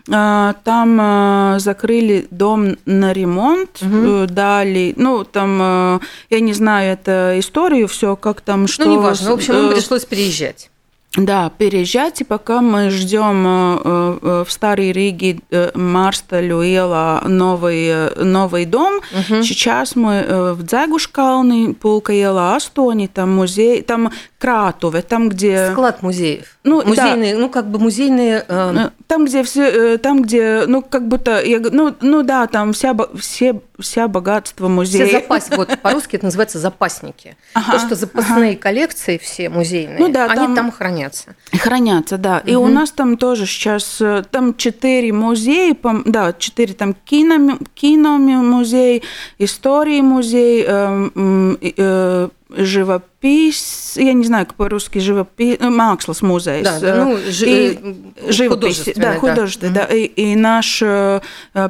Э, 0.08 0.54
там 0.64 1.60
закрыли 1.60 2.28
дом 2.30 2.78
на 2.86 3.12
ремонт, 3.12 3.82
угу. 3.82 4.28
дали, 4.28 4.94
ну 4.98 5.24
там, 5.24 6.00
я 6.30 6.40
не 6.40 6.54
знаю, 6.54 6.94
это 6.94 7.36
историю, 7.38 7.88
все 7.88 8.16
как 8.16 8.42
там, 8.42 8.68
что. 8.68 8.86
Ну, 8.86 8.94
неважно, 8.94 9.32
в 9.32 9.34
общем, 9.34 9.56
им 9.56 9.70
пришлось 9.74 10.06
переезжать. 10.06 10.70
Да, 11.18 11.52
переезжать, 11.58 12.22
и 12.22 12.24
пока 12.24 12.62
мы 12.62 12.92
ждем 12.92 13.44
э, 13.46 14.20
э, 14.22 14.44
в 14.48 14.52
Старой 14.52 14.92
Риге 14.92 15.40
э, 15.50 15.72
Марсталю 15.74 16.62
Иела 16.62 17.24
новый, 17.26 18.14
новый 18.24 18.66
дом, 18.66 18.98
угу. 18.98 19.42
сейчас 19.42 19.96
мы 19.96 20.54
в 20.54 20.62
Дзегушкалне, 20.62 21.74
Пулка 21.74 22.14
Иела 22.14 22.56
Астони, 22.56 23.08
там 23.08 23.32
музей, 23.36 23.82
там 23.82 24.12
Кратове, 24.40 25.02
там 25.02 25.28
где... 25.28 25.72
Склад 25.72 26.02
музеев. 26.02 26.58
Ну, 26.64 26.82
музейные, 26.86 27.34
да. 27.34 27.42
ну 27.42 27.50
как 27.50 27.70
бы 27.70 27.78
музейные. 27.78 28.46
Э... 28.48 28.90
Там 29.06 29.26
где 29.26 29.44
все, 29.44 29.98
там 29.98 30.22
где, 30.22 30.64
ну 30.66 30.82
как 30.82 31.10
будто, 31.10 31.44
я, 31.44 31.60
ну, 31.60 31.94
ну 32.00 32.24
да, 32.24 32.48
там 32.48 32.72
вся, 32.72 32.96
все, 33.20 33.60
вся 33.78 34.08
богатство 34.08 34.70
музея. 34.70 35.06
Все 35.08 35.20
запас, 35.20 35.50
вот 35.52 35.78
по-русски 35.82 36.16
это 36.16 36.26
называется 36.26 36.58
запасники. 36.58 37.36
Ага, 37.54 37.74
То, 37.74 37.80
что 37.80 37.96
запасные 37.96 38.52
ага. 38.52 38.62
коллекции 38.62 39.18
все 39.18 39.50
музейные, 39.50 40.00
ну, 40.00 40.08
да, 40.08 40.26
они 40.26 40.46
там, 40.46 40.56
там 40.56 40.72
хранятся. 40.72 41.36
Хранятся, 41.52 42.18
да. 42.18 42.38
Угу. 42.38 42.50
И 42.50 42.56
у 42.56 42.68
нас 42.68 42.92
там 42.92 43.18
тоже 43.18 43.46
сейчас, 43.46 44.00
э, 44.00 44.24
там 44.32 44.56
четыре 44.56 45.12
музея, 45.12 45.76
да, 46.06 46.32
четыре 46.32 46.74
там 46.74 46.94
кино, 46.94 47.58
кино 47.74 48.18
музей, 48.18 49.04
истории 49.38 50.00
музей, 50.00 50.64
э, 50.66 51.10
э, 51.78 52.30
живопись, 52.50 53.94
я 53.96 54.14
не 54.14 54.26
знаю, 54.26 54.48
как 54.48 54.56
по-русски 54.56 55.00
живопись, 55.00 55.58
ну, 55.60 55.70
Mākslas 55.70 56.26
музей. 56.26 56.64
Да, 56.64 56.80
да, 56.80 57.06
ну, 57.06 57.18
жи- 57.28 57.48
и 57.48 58.32
живопись, 58.32 58.90
да, 58.96 59.16
художественный, 59.16 59.74
да. 59.74 59.88
да. 59.88 59.94
И, 59.94 60.06
и 60.06 60.36
наш 60.36 60.82
э, 60.82 61.22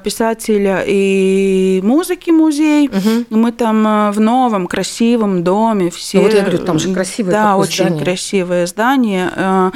писатель 0.04 0.68
и 0.88 1.82
музыки 1.84 2.30
музей, 2.30 2.88
угу. 2.88 3.26
мы 3.30 3.52
там 3.52 3.86
э, 3.86 4.12
в 4.12 4.20
новом 4.22 4.68
красивом 4.68 5.44
доме 5.44 5.89
все. 5.89 6.20
Ну, 6.20 6.24
вот 6.24 6.34
я 6.34 6.42
говорю, 6.42 6.60
там 6.60 6.80
же 6.80 6.94
красивое 6.94 7.32
Да, 7.32 7.58
очень 7.58 7.86
здание. 7.86 8.04
красивое 8.04 8.65
здание 8.65 9.32
э, 9.36 9.72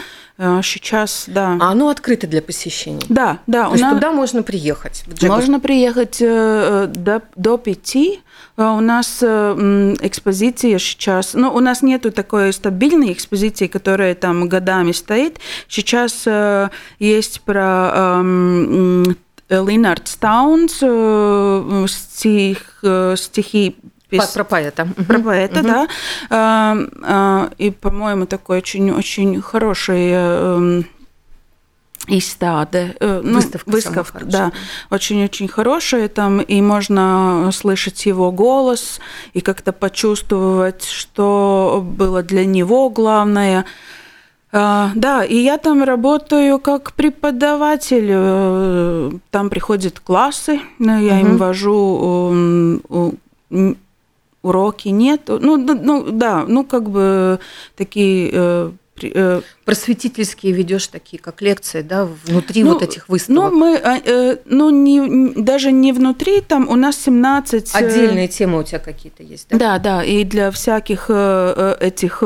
сейчас, 0.63 1.25
да. 1.27 1.57
А 1.59 1.71
оно 1.71 1.89
открыто 1.89 2.27
для 2.27 2.41
посещения? 2.41 3.05
Да, 3.09 3.39
да. 3.45 3.65
То 3.65 3.71
есть 3.71 3.83
нас... 3.83 3.93
туда 3.93 4.11
можно 4.13 4.41
приехать? 4.41 5.03
Можно 5.21 5.59
приехать 5.59 6.19
до, 6.19 7.21
до 7.35 7.57
пяти. 7.57 8.21
У 8.55 8.79
нас 8.81 9.23
экспозиция 9.23 10.77
сейчас, 10.77 11.33
ну, 11.33 11.51
у 11.53 11.59
нас 11.59 11.81
нету 11.81 12.11
такой 12.11 12.53
стабильной 12.53 13.11
экспозиции, 13.13 13.67
которая 13.67 14.13
там 14.13 14.47
годами 14.47 14.91
стоит. 14.91 15.39
Сейчас 15.67 16.27
есть 16.99 17.41
про 17.41 18.21
Линард 19.49 20.17
Таунс, 20.19 20.75
стих, 21.91 22.83
стихи 23.17 23.75
Пис... 24.13 24.27
Про 24.27 24.43
поэта. 24.43 24.87
Про 25.07 25.19
поэта, 25.19 25.59
угу. 25.59 25.87
да. 26.29 27.49
И, 27.57 27.71
по-моему, 27.71 28.27
такой 28.27 28.59
очень-очень 28.59 29.41
хороший 29.41 30.11
эм, 30.11 30.85
изстады, 32.07 32.95
э, 32.99 33.21
ну, 33.23 33.35
выставка, 33.35 33.69
выставка 33.69 34.25
да, 34.25 34.51
очень-очень 34.89 35.47
хорошая 35.47 36.07
там, 36.09 36.41
и 36.41 36.61
можно 36.61 37.49
слышать 37.53 38.05
его 38.05 38.31
голос 38.31 38.99
и 39.33 39.41
как-то 39.41 39.71
почувствовать, 39.71 40.85
что 40.85 41.83
было 41.83 42.23
для 42.23 42.45
него 42.45 42.89
главное. 42.89 43.65
А, 44.51 44.91
да, 44.95 45.23
и 45.23 45.35
я 45.35 45.57
там 45.57 45.83
работаю 45.83 46.59
как 46.59 46.93
преподаватель. 46.93 48.09
Э, 48.09 49.11
там 49.31 49.49
приходят 49.49 49.99
классы, 49.99 50.61
я 50.79 50.95
угу. 50.95 51.27
им 51.27 51.37
вожу 51.37 52.81
уроки 54.41 54.89
нет. 54.89 55.21
Ну, 55.27 55.57
ну 55.57 56.11
да, 56.11 56.43
ну 56.47 56.65
как 56.65 56.89
бы 56.89 57.39
такие 57.75 58.29
э, 58.33 58.71
Э, 59.01 59.41
просветительские 59.65 60.53
ведешь 60.53 60.87
такие, 60.87 61.21
как 61.21 61.41
лекции, 61.41 61.81
да, 61.81 62.05
внутри 62.25 62.63
ну, 62.63 62.73
вот 62.73 62.83
этих 62.83 63.09
выставок? 63.09 63.51
Ну, 63.51 63.57
мы, 63.57 63.75
а, 63.77 63.99
э, 64.03 64.37
ну, 64.45 64.69
не, 64.69 65.33
даже 65.41 65.71
не 65.71 65.93
внутри, 65.93 66.41
там 66.41 66.67
у 66.69 66.75
нас 66.75 66.97
17... 66.97 67.73
Э, 67.73 67.77
Отдельные 67.77 68.27
темы 68.27 68.59
у 68.59 68.63
тебя 68.63 68.79
какие-то 68.79 69.23
есть, 69.23 69.47
да? 69.49 69.57
Да, 69.57 69.79
да, 69.79 70.03
и 70.03 70.23
для 70.23 70.51
всяких 70.51 71.09
этих, 71.09 72.23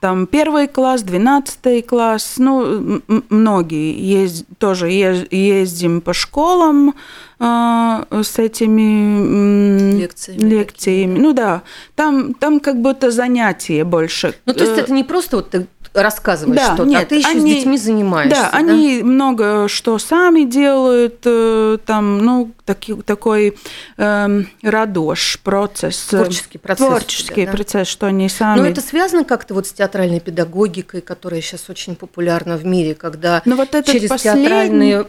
там, 0.00 0.26
первый 0.26 0.68
класс, 0.68 1.02
двенадцатый 1.02 1.82
класс, 1.82 2.34
ну, 2.38 3.02
многие 3.28 3.98
есть, 3.98 4.44
тоже 4.58 4.90
ездим 4.90 6.00
по 6.00 6.12
школам, 6.12 6.94
с 7.40 8.38
этими 8.38 9.98
лекциями. 9.98 10.40
лекциями. 10.40 11.18
Ну 11.18 11.32
да, 11.32 11.62
там, 11.94 12.34
там 12.34 12.60
как 12.60 12.80
будто 12.80 13.10
занятие 13.10 13.84
больше. 13.84 14.34
Ну 14.46 14.54
то 14.54 14.64
есть 14.64 14.78
это 14.78 14.92
не 14.92 15.04
просто 15.04 15.36
вот 15.36 15.50
ты 15.50 15.66
рассказываешь 15.94 16.60
да, 16.64 16.74
что-то, 16.74 16.82
а 16.82 16.86
нет, 16.86 17.02
а 17.02 17.06
ты 17.06 17.16
еще 17.16 17.28
они, 17.28 17.40
с 17.40 17.56
детьми 17.56 17.78
занимаешься. 17.78 18.42
Да, 18.42 18.50
да, 18.50 18.58
они 18.58 19.02
много 19.02 19.68
что 19.68 19.98
сами 19.98 20.44
делают, 20.44 21.20
э, 21.24 21.78
там, 21.84 22.18
ну, 22.18 22.50
таки, 22.64 22.94
такой 22.94 23.56
э, 23.96 24.42
радош 24.62 25.40
процесс. 25.42 26.06
Творческий 26.06 26.58
процесс. 26.58 26.86
Творческий 26.86 27.34
тебя, 27.34 27.46
да? 27.46 27.52
процесс, 27.52 27.88
что 27.88 28.06
они 28.06 28.28
сами... 28.28 28.60
Но 28.60 28.66
это 28.66 28.80
связано 28.80 29.24
как-то 29.24 29.54
вот 29.54 29.66
с 29.66 29.72
театральной 29.72 30.20
педагогикой, 30.20 31.00
которая 31.00 31.40
сейчас 31.40 31.68
очень 31.68 31.96
популярна 31.96 32.56
в 32.56 32.64
мире, 32.64 32.94
когда 32.94 33.42
Но 33.44 33.56
вот 33.56 33.70
через 33.84 34.08
послед... 34.08 34.34
театральные, 34.34 35.06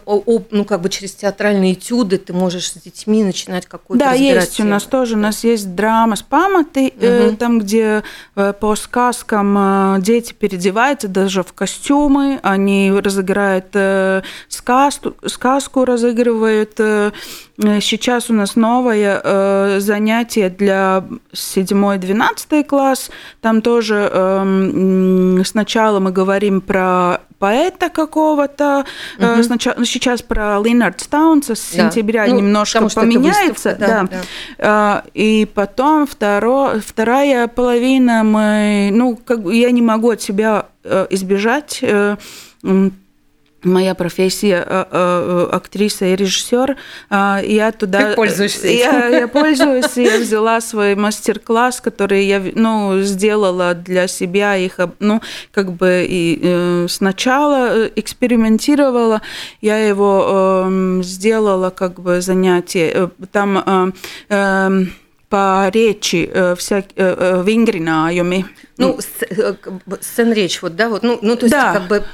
ну, 0.50 0.64
как 0.64 0.80
бы 0.80 0.88
через 0.88 1.14
театральные 1.14 1.74
этюды 1.74 2.18
ты 2.18 2.32
можешь 2.32 2.70
с 2.70 2.74
детьми 2.74 3.24
начинать 3.24 3.66
какую-то 3.66 4.04
Да, 4.04 4.12
есть 4.12 4.56
тему. 4.56 4.68
у 4.68 4.70
нас 4.72 4.84
тоже, 4.84 5.14
у 5.14 5.18
нас 5.18 5.44
есть 5.44 5.74
драма 5.74 6.16
с 6.16 6.22
памятой, 6.22 6.88
угу. 6.88 6.96
э, 7.00 7.36
там, 7.38 7.58
где 7.60 8.02
э, 8.34 8.52
по 8.52 8.76
сказкам 8.76 9.96
э, 9.96 10.00
дети 10.00 10.32
переодеваются 10.32 10.76
одеваются 10.76 11.08
даже 11.08 11.42
в 11.48 11.52
костюмы, 11.52 12.40
они 12.42 12.92
разыграют 12.92 13.66
э, 13.74 14.22
сказку, 14.48 15.14
сказку 15.26 15.84
разыгрывают. 15.84 16.78
Э, 16.78 17.12
сейчас 17.80 18.30
у 18.30 18.34
нас 18.34 18.56
новое 18.56 19.20
э, 19.22 19.80
занятие 19.80 20.50
для 20.50 21.04
7-12 21.32 22.64
класс. 22.64 23.10
Там 23.40 23.62
тоже 23.62 24.10
эм, 24.12 25.44
сначала 25.44 26.00
мы 26.00 26.12
говорим 26.12 26.60
про 26.60 27.20
поэта 27.38 27.88
какого-то. 27.90 28.84
Угу. 29.18 29.42
Сначала, 29.42 29.84
сейчас 29.84 30.22
про 30.22 30.60
Линард 30.62 31.00
Стаунса 31.00 31.54
с 31.54 31.72
да. 31.72 31.90
сентября 31.90 32.26
ну, 32.26 32.36
немножко 32.36 32.88
поменяется. 32.88 33.70
Выставка, 33.70 33.78
да, 33.78 34.02
да. 34.02 34.22
да. 34.58 35.04
И 35.14 35.48
потом 35.54 36.06
второ, 36.06 36.80
вторая 36.84 37.48
половина 37.48 38.24
мы, 38.24 38.90
ну, 38.92 39.16
как 39.16 39.40
я 39.46 39.70
не 39.70 39.82
могу 39.82 40.10
от 40.10 40.22
себя 40.22 40.66
избежать 41.10 41.82
моя 43.66 43.94
профессия 43.94 44.64
э, 44.66 44.84
э, 44.90 45.48
актриса 45.52 46.06
и 46.06 46.16
режиссер, 46.16 46.76
а, 47.10 47.40
я 47.42 47.72
туда... 47.72 48.10
Ты 48.10 48.16
пользуешься 48.16 48.68
я, 48.68 49.08
я 49.08 49.28
пользуюсь, 49.28 49.96
я 49.96 50.18
взяла 50.20 50.60
свой 50.60 50.94
мастер-класс, 50.94 51.80
который 51.80 52.24
я 52.24 52.42
ну, 52.54 53.00
сделала 53.02 53.74
для 53.74 54.06
себя, 54.06 54.56
их, 54.56 54.78
ну, 55.00 55.20
как 55.52 55.72
бы 55.72 56.06
и 56.08 56.40
э, 56.42 56.86
сначала 56.88 57.86
экспериментировала, 57.96 59.22
я 59.60 59.78
его 59.78 60.62
эм, 60.66 61.02
сделала 61.02 61.70
как 61.70 62.00
бы 62.00 62.20
занятие, 62.20 63.10
там 63.32 63.94
эм, 64.28 64.92
по 65.28 65.68
речи 65.72 66.30
всякие 66.56 67.42
вингринājumi. 67.42 68.44
Ну, 68.78 68.98
сцен 70.00 70.32
речь, 70.32 70.62
вот, 70.62 70.76
да, 70.76 70.88
вот, 70.88 71.02
ну, 71.02 71.18
ну 71.22 71.36
то 71.36 71.46
есть 71.46 71.52
да. 71.52 71.72
как 71.72 71.88
бы 71.88 72.04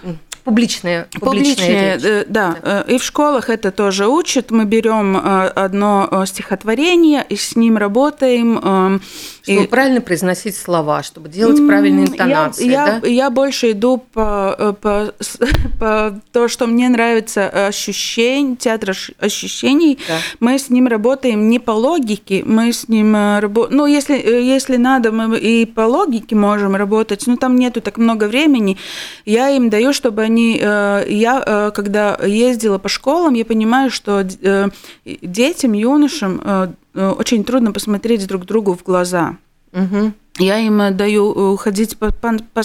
Публичные, 0.44 1.06
публичные, 1.12 1.54
публичные. 1.54 1.98
Э, 2.02 2.24
да. 2.28 2.56
да. 2.60 2.80
И 2.88 2.98
в 2.98 3.04
школах 3.04 3.48
это 3.48 3.70
тоже 3.70 4.08
учат. 4.08 4.50
Мы 4.50 4.64
берем 4.64 5.16
э, 5.16 5.46
одно 5.48 6.08
э, 6.10 6.26
стихотворение 6.26 7.24
и 7.28 7.36
с 7.36 7.54
ним 7.54 7.76
работаем. 7.76 8.58
Эм, 8.58 9.02
чтобы 9.42 9.64
и... 9.64 9.66
правильно 9.68 10.00
произносить 10.00 10.56
слова, 10.56 11.04
чтобы 11.04 11.28
делать 11.28 11.64
правильные 11.64 12.06
интонации. 12.06 12.68
Я, 12.68 12.86
да? 13.00 13.06
я, 13.06 13.14
я 13.14 13.30
больше 13.30 13.70
иду 13.70 13.98
по, 13.98 14.76
по, 14.80 15.14
по 15.78 16.20
то, 16.32 16.48
что 16.48 16.66
мне 16.66 16.88
нравится 16.88 17.48
ощущение, 17.68 18.56
театр 18.56 18.96
ощущений. 19.20 20.00
Да. 20.08 20.18
Мы 20.40 20.58
с 20.58 20.70
ним 20.70 20.88
работаем 20.88 21.48
не 21.50 21.60
по 21.60 21.70
логике, 21.70 22.42
мы 22.44 22.72
с 22.72 22.88
ним 22.88 23.14
работаем. 23.14 23.76
Ну, 23.76 23.86
если, 23.86 24.14
если 24.14 24.76
надо, 24.76 25.12
мы 25.12 25.38
и 25.38 25.66
по 25.66 25.82
логике 25.82 26.34
можем 26.34 26.74
работать, 26.74 27.28
но 27.28 27.36
там 27.36 27.54
нету 27.54 27.80
так 27.80 27.96
много 27.96 28.24
времени. 28.24 28.76
Я 29.24 29.50
им 29.50 29.70
даю, 29.70 29.92
чтобы 29.92 30.22
они 30.22 30.31
они, 30.32 30.58
э, 30.60 31.04
я, 31.08 31.42
э, 31.44 31.70
когда 31.74 32.14
ездила 32.14 32.78
по 32.78 32.88
школам, 32.88 33.34
я 33.34 33.44
понимаю, 33.44 33.90
что 33.90 34.20
э, 34.20 34.68
детям, 35.04 35.72
юношам 35.74 36.76
очень 36.94 37.44
трудно 37.44 37.72
посмотреть 37.72 38.26
друг 38.26 38.44
другу 38.44 38.74
в 38.74 38.82
глаза. 38.82 39.36
Угу. 39.72 40.12
Я 40.38 40.58
им 40.58 40.96
даю 40.96 41.56
ходить 41.56 41.98
по, 41.98 42.10
по, 42.10 42.32
по, 42.54 42.62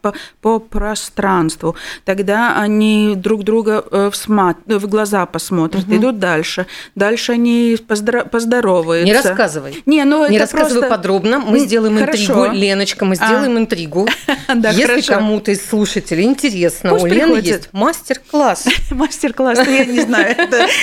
по, 0.00 0.14
по 0.40 0.58
пространству. 0.60 1.74
Тогда 2.04 2.56
они 2.56 3.14
друг 3.16 3.42
друга 3.42 3.84
в, 3.90 4.14
смат, 4.14 4.58
в 4.66 4.86
глаза 4.86 5.26
посмотрят, 5.26 5.84
угу. 5.84 5.96
идут 5.96 6.18
дальше. 6.20 6.66
Дальше 6.94 7.32
они 7.32 7.76
поздоро, 7.86 8.24
поздороваются. 8.24 9.06
Не 9.06 9.12
рассказывай. 9.12 9.82
Не, 9.86 10.04
ну 10.04 10.28
Не 10.28 10.38
рассказывай 10.38 10.80
просто... 10.80 10.96
подробно. 10.96 11.40
Мы 11.40 11.58
сделаем 11.58 11.98
Хорошо. 11.98 12.22
интригу. 12.22 12.52
Леночка, 12.52 13.04
мы 13.04 13.16
сделаем 13.16 13.56
а. 13.56 13.60
интригу. 13.60 14.08
да, 14.54 14.70
Если 14.70 15.00
кому-то 15.00 15.50
из 15.50 15.66
слушателей 15.66 16.24
интересно, 16.24 16.90
Пусть 16.90 17.04
у 17.04 17.06
Лены 17.08 17.38
есть 17.38 17.70
мастер-класс. 17.72 18.66
Мастер-класс, 18.90 19.58
ну, 19.66 19.72
я 19.72 19.84
не 19.84 20.00
знаю. 20.00 20.36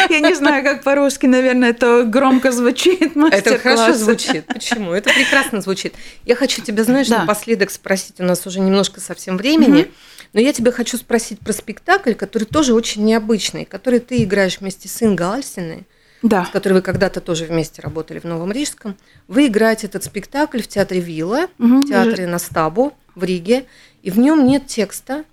Я 0.10 0.20
не 0.20 0.34
знаю, 0.36 0.64
как 0.64 0.84
по-русски, 0.84 1.26
наверное, 1.26 1.70
это 1.70 2.04
громко 2.04 2.52
звучит. 2.52 3.16
Это 3.32 3.58
хорошо 3.60 3.94
звучит. 3.94 4.46
Почему? 4.46 4.92
Это 4.92 5.10
прекрасно 5.10 5.62
звучит. 5.62 5.94
Я 6.28 6.36
хочу 6.36 6.62
тебя, 6.62 6.84
знаешь, 6.84 7.08
да. 7.08 7.20
напоследок 7.20 7.72
спросить, 7.72 8.20
у 8.20 8.24
нас 8.24 8.46
уже 8.46 8.60
немножко 8.60 9.00
совсем 9.00 9.38
времени, 9.38 9.84
угу. 9.84 9.92
но 10.34 10.42
я 10.42 10.52
тебя 10.52 10.74
хочу 10.74 10.98
спросить 10.98 11.40
про 11.40 11.54
спектакль, 11.54 12.16
который 12.16 12.44
тоже 12.44 12.74
очень 12.74 13.06
необычный, 13.06 13.64
который 13.64 14.02
ты 14.02 14.22
играешь 14.24 14.60
вместе 14.60 14.90
с 14.90 15.02
Ингой 15.02 15.36
Альсиной, 15.38 15.88
да. 16.22 16.44
с 16.44 16.50
которой 16.50 16.74
вы 16.74 16.82
когда-то 16.82 17.22
тоже 17.22 17.46
вместе 17.46 17.82
работали 17.82 18.20
в 18.20 18.26
Новом 18.26 18.52
Рижском. 18.52 18.98
Вы 19.30 19.48
играете 19.48 19.88
этот 19.88 20.04
спектакль 20.04 20.62
в 20.62 20.68
театре 20.68 21.00
Вилла, 21.00 21.48
угу. 21.60 21.80
в 21.80 21.88
театре 21.88 22.28
Настабу 22.28 22.94
в 23.16 23.24
Риге, 23.24 23.66
и 24.04 24.12
в 24.12 24.20
нем 24.20 24.46
нет 24.46 24.68
текста. 24.68 25.24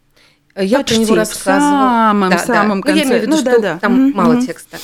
Я 0.54 0.78
Почти, 0.78 0.94
про 0.94 1.02
него 1.02 1.14
рассказывала. 1.16 1.58
В 1.58 1.82
самом, 1.82 2.30
да, 2.30 2.38
самом 2.38 2.80
да. 2.82 2.86
конце. 2.86 2.92
Ну, 2.92 2.96
я 3.00 3.04
имею 3.04 3.18
в 3.18 3.22
виду, 3.22 3.32
ну, 3.32 3.40
что 3.40 3.50
да, 3.50 3.58
да. 3.58 3.78
там 3.80 4.10
угу. 4.10 4.16
мало 4.16 4.40
текста. 4.40 4.78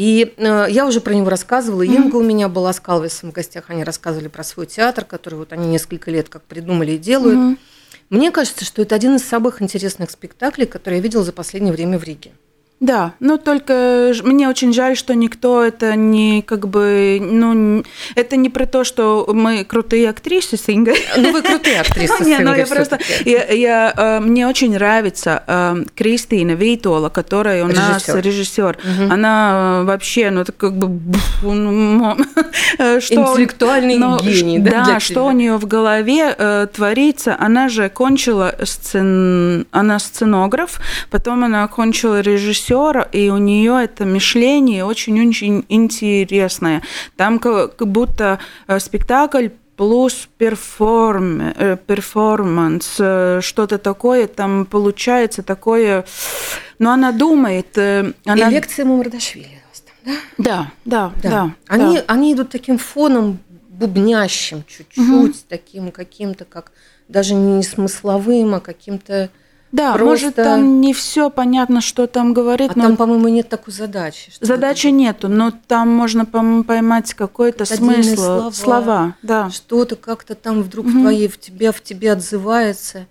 И 0.00 0.32
э, 0.38 0.66
я 0.70 0.86
уже 0.86 1.02
про 1.02 1.12
него 1.12 1.28
рассказывала. 1.28 1.82
Mm-hmm. 1.82 1.94
Инга 1.94 2.16
у 2.16 2.22
меня 2.22 2.48
была 2.48 2.72
с 2.72 2.80
Калвисом 2.80 3.32
в 3.32 3.34
гостях. 3.34 3.64
Они 3.68 3.84
рассказывали 3.84 4.28
про 4.28 4.42
свой 4.42 4.64
театр, 4.64 5.04
который 5.04 5.34
вот 5.34 5.52
они 5.52 5.66
несколько 5.66 6.10
лет 6.10 6.30
как 6.30 6.42
придумали 6.44 6.92
и 6.92 6.96
делают. 6.96 7.38
Mm-hmm. 7.38 7.58
Мне 8.08 8.30
кажется, 8.30 8.64
что 8.64 8.80
это 8.80 8.94
один 8.94 9.16
из 9.16 9.28
самых 9.28 9.60
интересных 9.60 10.10
спектаклей, 10.10 10.66
которые 10.66 11.00
я 11.00 11.02
видела 11.02 11.22
за 11.22 11.34
последнее 11.34 11.74
время 11.74 11.98
в 11.98 12.04
Риге. 12.04 12.32
Да, 12.80 13.12
но 13.20 13.36
только 13.36 14.14
мне 14.24 14.48
очень 14.48 14.72
жаль, 14.72 14.96
что 14.96 15.14
никто 15.14 15.62
это 15.62 15.96
не 15.96 16.40
как 16.40 16.66
бы, 16.66 17.18
ну, 17.20 17.84
это 18.14 18.36
не 18.36 18.48
про 18.48 18.64
то, 18.64 18.84
что 18.84 19.28
мы 19.30 19.64
крутые 19.64 20.08
актрисы 20.08 20.56
с 20.56 20.64
Ингой. 20.66 20.96
Ну, 21.14 21.30
вы 21.30 21.42
крутые 21.42 21.82
актрисы 21.82 22.14
с 22.18 22.26
Ингой. 22.26 22.44
Ну, 22.44 22.54
я 22.54 22.66
просто, 22.66 22.98
я, 23.26 23.44
я, 23.48 23.94
э, 23.94 24.20
мне 24.20 24.48
очень 24.48 24.72
нравится 24.72 25.42
э, 25.46 25.84
Кристина 25.94 26.52
Вейтола, 26.52 27.10
которая 27.10 27.64
у 27.64 27.68
нас 27.68 28.08
режиссер. 28.08 28.78
Она 29.10 29.80
э, 29.82 29.84
вообще, 29.84 30.30
ну, 30.30 30.40
это 30.40 30.52
как 30.52 30.74
бы... 30.74 31.18
Ну, 31.42 32.12
Интеллектуальный 32.78 33.98
гений, 34.22 34.58
да? 34.58 34.86
Да, 34.86 35.00
что 35.00 35.26
у 35.26 35.32
нее 35.32 35.58
в 35.58 35.66
голове 35.66 36.68
творится. 36.72 37.36
Она 37.38 37.68
же 37.68 37.90
кончила 37.90 38.54
сцен... 38.64 39.66
Она 39.70 39.98
сценограф, 39.98 40.80
потом 41.10 41.44
она 41.44 41.68
кончила 41.68 42.20
режиссер 42.20 42.69
режиссер, 42.70 43.08
и 43.12 43.30
у 43.30 43.38
нее 43.38 43.84
это 43.84 44.04
мышление 44.04 44.84
очень-очень 44.84 45.64
интересное. 45.68 46.82
Там 47.16 47.38
как 47.38 47.86
будто 47.86 48.38
э, 48.66 48.78
спектакль 48.78 49.48
плюс 49.76 50.28
перформ, 50.38 51.40
э, 51.40 51.76
перформанс, 51.86 52.96
э, 52.98 53.40
что-то 53.42 53.78
такое 53.78 54.26
там 54.26 54.66
получается 54.66 55.42
такое, 55.42 56.04
но 56.78 56.92
она 56.92 57.12
думает. 57.12 57.76
Она... 57.76 58.48
И 58.48 58.50
лекция 58.50 58.84
Мамардашвили 58.84 59.60
да? 60.02 60.12
Да, 60.38 60.72
да, 60.84 61.12
да. 61.22 61.30
да 61.30 61.54
они, 61.68 61.96
да. 61.96 62.04
они 62.06 62.32
идут 62.32 62.50
таким 62.50 62.78
фоном 62.78 63.38
бубнящим 63.68 64.64
чуть-чуть, 64.66 64.98
угу. 64.98 65.32
таким 65.48 65.90
каким-то, 65.90 66.46
как 66.46 66.72
даже 67.08 67.34
не 67.34 67.62
смысловым, 67.62 68.54
а 68.54 68.60
каким-то 68.60 69.30
да, 69.72 69.94
Просто... 69.94 70.04
может, 70.06 70.34
там 70.34 70.80
не 70.80 70.92
все 70.92 71.30
понятно, 71.30 71.80
что 71.80 72.06
там 72.06 72.34
говорит. 72.34 72.72
А 72.74 72.78
но... 72.78 72.82
там, 72.84 72.96
по-моему, 72.96 73.28
нет 73.28 73.48
такой 73.48 73.72
задачи. 73.72 74.32
Задачи 74.40 74.88
это... 74.88 74.96
нету, 74.96 75.28
но 75.28 75.52
там 75.68 75.88
можно 75.88 76.24
поймать 76.26 77.14
какой-то 77.14 77.64
смысл, 77.64 78.14
слова, 78.14 78.52
слова 78.52 79.16
да. 79.22 79.50
Что-то 79.50 79.96
как-то 79.96 80.34
там 80.34 80.62
вдруг 80.62 80.86
угу. 80.86 80.98
в 80.98 81.00
твоей, 81.00 81.28
в 81.28 81.38
тебе, 81.38 81.72
в 81.72 81.82
тебе 81.82 82.12
отзывается. 82.12 83.06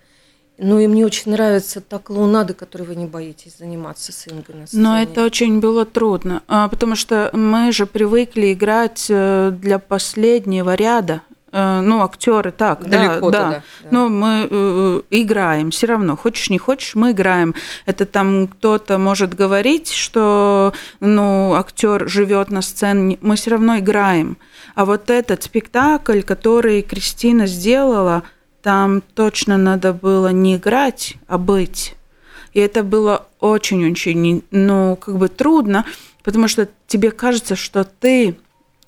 Ну 0.62 0.78
и 0.78 0.86
мне 0.86 1.06
очень 1.06 1.32
нравится 1.32 1.80
та 1.80 1.98
клоунада, 1.98 2.52
которой 2.52 2.82
вы 2.82 2.94
не 2.94 3.06
боитесь 3.06 3.56
заниматься 3.58 4.12
с 4.12 4.28
Ингой 4.28 4.56
на 4.56 4.66
сцене. 4.66 4.82
Но 4.82 5.00
это 5.00 5.24
очень 5.24 5.58
было 5.58 5.86
трудно, 5.86 6.42
а, 6.48 6.68
потому 6.68 6.96
что 6.96 7.30
мы 7.32 7.72
же 7.72 7.86
привыкли 7.86 8.52
играть 8.52 9.06
э, 9.08 9.52
для 9.58 9.78
последнего 9.78 10.74
ряда. 10.74 11.22
Э, 11.52 11.80
ну, 11.80 12.02
актеры 12.02 12.52
так, 12.52 12.88
Далеко 12.88 13.30
да, 13.30 13.38
да. 13.40 13.50
да. 13.50 13.88
Но 13.90 14.08
мы 14.08 14.46
э, 14.48 15.00
играем 15.10 15.70
все 15.70 15.88
равно, 15.88 16.16
хочешь 16.16 16.48
не 16.48 16.58
хочешь, 16.58 16.94
мы 16.94 17.10
играем. 17.10 17.54
Это 17.86 18.06
там 18.06 18.46
кто-то 18.46 18.98
может 18.98 19.34
говорить, 19.34 19.90
что 19.90 20.72
ну 21.00 21.54
актер 21.54 22.08
живет 22.08 22.50
на 22.50 22.62
сцене, 22.62 23.18
мы 23.20 23.34
все 23.34 23.50
равно 23.50 23.78
играем. 23.78 24.38
А 24.76 24.84
вот 24.84 25.10
этот 25.10 25.42
спектакль, 25.42 26.22
который 26.22 26.82
Кристина 26.82 27.46
сделала, 27.46 28.22
там 28.62 29.00
точно 29.00 29.56
надо 29.56 29.92
было 29.92 30.28
не 30.28 30.56
играть, 30.56 31.16
а 31.26 31.36
быть. 31.36 31.96
И 32.52 32.60
это 32.60 32.84
было 32.84 33.26
очень-очень, 33.40 34.44
ну, 34.50 34.96
как 34.96 35.16
бы 35.16 35.28
трудно, 35.28 35.84
потому 36.22 36.46
что 36.46 36.68
тебе 36.86 37.10
кажется, 37.10 37.56
что 37.56 37.84
ты 37.84 38.36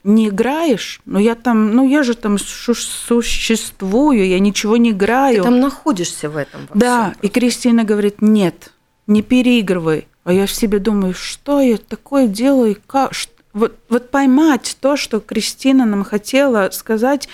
не 0.05 0.29
играешь, 0.29 1.01
но 1.05 1.19
я 1.19 1.35
там, 1.35 1.75
ну 1.75 1.89
я 1.89 2.03
же 2.03 2.15
там 2.15 2.39
существую, 2.39 4.27
я 4.27 4.39
ничего 4.39 4.77
не 4.77 4.91
играю. 4.91 5.37
Ты 5.37 5.43
там 5.43 5.61
находишься 5.61 6.29
в 6.29 6.37
этом. 6.37 6.69
да, 6.75 7.15
и 7.23 7.29
Кристина 7.29 7.85
говорит, 7.85 8.21
нет, 8.21 8.73
не 9.07 9.23
переигрывай. 9.23 10.09
А 10.25 10.33
я 10.33 10.47
в 10.47 10.53
себе 10.53 10.79
думаю, 10.79 11.15
что 11.15 11.61
я 11.61 11.77
такое 11.79 12.29
делаю, 12.29 12.77
как, 12.87 13.13
вот, 13.53 13.77
вот 13.89 14.11
поймать 14.11 14.77
то, 14.81 14.97
что 14.97 15.21
Кристина 15.21 15.85
нам 15.85 16.05
хотела 16.05 16.71
сказать. 16.71 17.29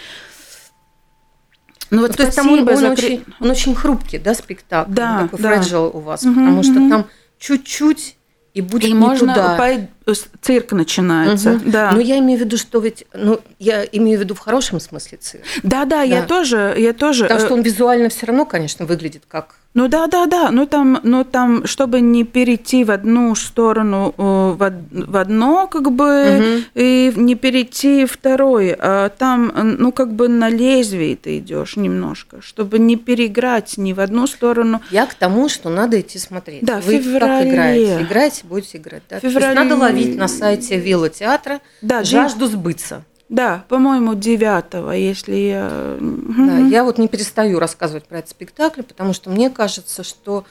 Ну 1.90 2.02
вот 2.02 2.16
то 2.16 2.22
есть 2.22 2.37
там 2.37 2.50
он, 2.50 2.68
он, 2.68 2.76
за... 2.76 2.90
очень, 2.90 3.24
он 3.40 3.50
очень 3.50 3.74
хрупкий, 3.74 4.18
да, 4.18 4.35
спектакль, 4.35 4.92
да, 4.92 5.28
такой 5.31 5.40
да. 5.42 5.81
у 5.81 6.00
вас, 6.00 6.22
угу, 6.22 6.35
потому 6.35 6.62
что 6.62 6.81
угу. 6.81 6.90
там 6.90 7.07
чуть-чуть 7.38 8.16
и 8.52 8.60
будет 8.60 8.85
и 8.85 8.92
не 8.92 8.94
можно 8.94 9.35
туда. 9.35 9.79
Цирк 10.15 10.73
начинается. 10.73 11.50
Мгм. 11.52 11.71
Да. 11.71 11.92
Но 11.92 12.00
я 12.00 12.19
имею 12.19 12.38
в 12.38 12.42
виду, 12.44 12.56
что 12.56 12.79
ведь, 12.81 13.04
ну, 13.15 13.40
я 13.59 13.85
имею 13.85 14.19
в 14.19 14.23
виду 14.23 14.35
в 14.35 14.38
хорошем 14.38 14.81
смысле 14.81 15.19
цирк. 15.19 15.44
да, 15.63 15.85
да, 15.85 16.02
я 16.02 16.21
Да. 16.23 16.27
тоже, 16.27 16.75
я 16.79 16.92
тоже. 16.92 17.25
Потому 17.25 17.40
э, 17.40 17.44
что 17.44 17.54
он 17.54 17.63
визуально 17.63 18.09
все 18.09 18.27
равно, 18.27 18.44
конечно, 18.46 18.87
выглядит 18.87 19.23
как 19.29 19.56
Ну 19.75 19.87
да, 19.88 20.06
да, 20.06 20.27
да. 20.27 20.50
Ну 20.50 20.67
там, 20.67 20.98
ну 21.02 21.25
там, 21.25 21.67
чтобы 21.67 22.00
не 22.00 22.25
перейти 22.25 22.85
в 22.85 22.90
одну 22.90 23.35
сторону, 23.35 24.15
э, 24.17 24.23
в, 24.23 24.73
в 24.90 25.17
одно, 25.17 25.67
как 25.69 25.92
бы, 25.92 26.25
Мгм. 26.40 26.65
и 26.75 27.13
не 27.17 27.35
перейти 27.35 28.04
в 28.06 28.13
второй, 28.13 28.75
а 28.79 29.09
там, 29.11 29.52
ну 29.79 29.92
как 29.92 30.13
бы 30.15 30.29
на 30.29 30.48
лезвии 30.48 31.15
ты 31.15 31.38
идешь 31.38 31.77
немножко, 31.77 32.40
чтобы 32.40 32.79
не 32.79 32.96
переиграть 32.96 33.77
ни 33.79 33.92
в 33.92 34.00
одну 34.00 34.27
сторону. 34.27 34.81
Я 34.90 35.06
к 35.06 35.15
тому, 35.15 35.48
что 35.48 35.69
надо 35.69 36.00
идти 36.00 36.19
смотреть. 36.19 36.65
Да, 36.65 36.81
Вы 36.81 36.96
как 36.96 37.04
феврале. 37.04 37.50
играете? 37.50 38.02
Играете, 38.02 38.40
будете 38.44 38.79
играть. 38.79 39.02
Да? 39.11 39.21
То 39.21 39.27
есть 39.27 39.37
феврале. 39.37 39.54
надо 39.54 39.77
ловить 39.77 39.98
на 40.07 40.29
сайте 40.29 40.79
Вилла 40.79 41.09
театра 41.11 41.61
Да, 41.83 42.05
жажду 42.05 42.46
сбыться. 42.46 43.05
Да, 43.29 43.65
по-моему, 43.69 44.15
девятого, 44.15 44.92
если 44.92 45.35
я. 45.35 45.96
Да, 46.01 46.59
я 46.59 46.83
вот 46.85 46.96
не 46.99 47.09
перестаю 47.09 47.59
рассказывать 47.59 48.05
про 48.05 48.19
этот 48.19 48.31
спектакль, 48.31 48.83
потому 48.83 49.13
что 49.13 49.29
мне 49.29 49.51
кажется, 49.51 50.03
что 50.03 50.44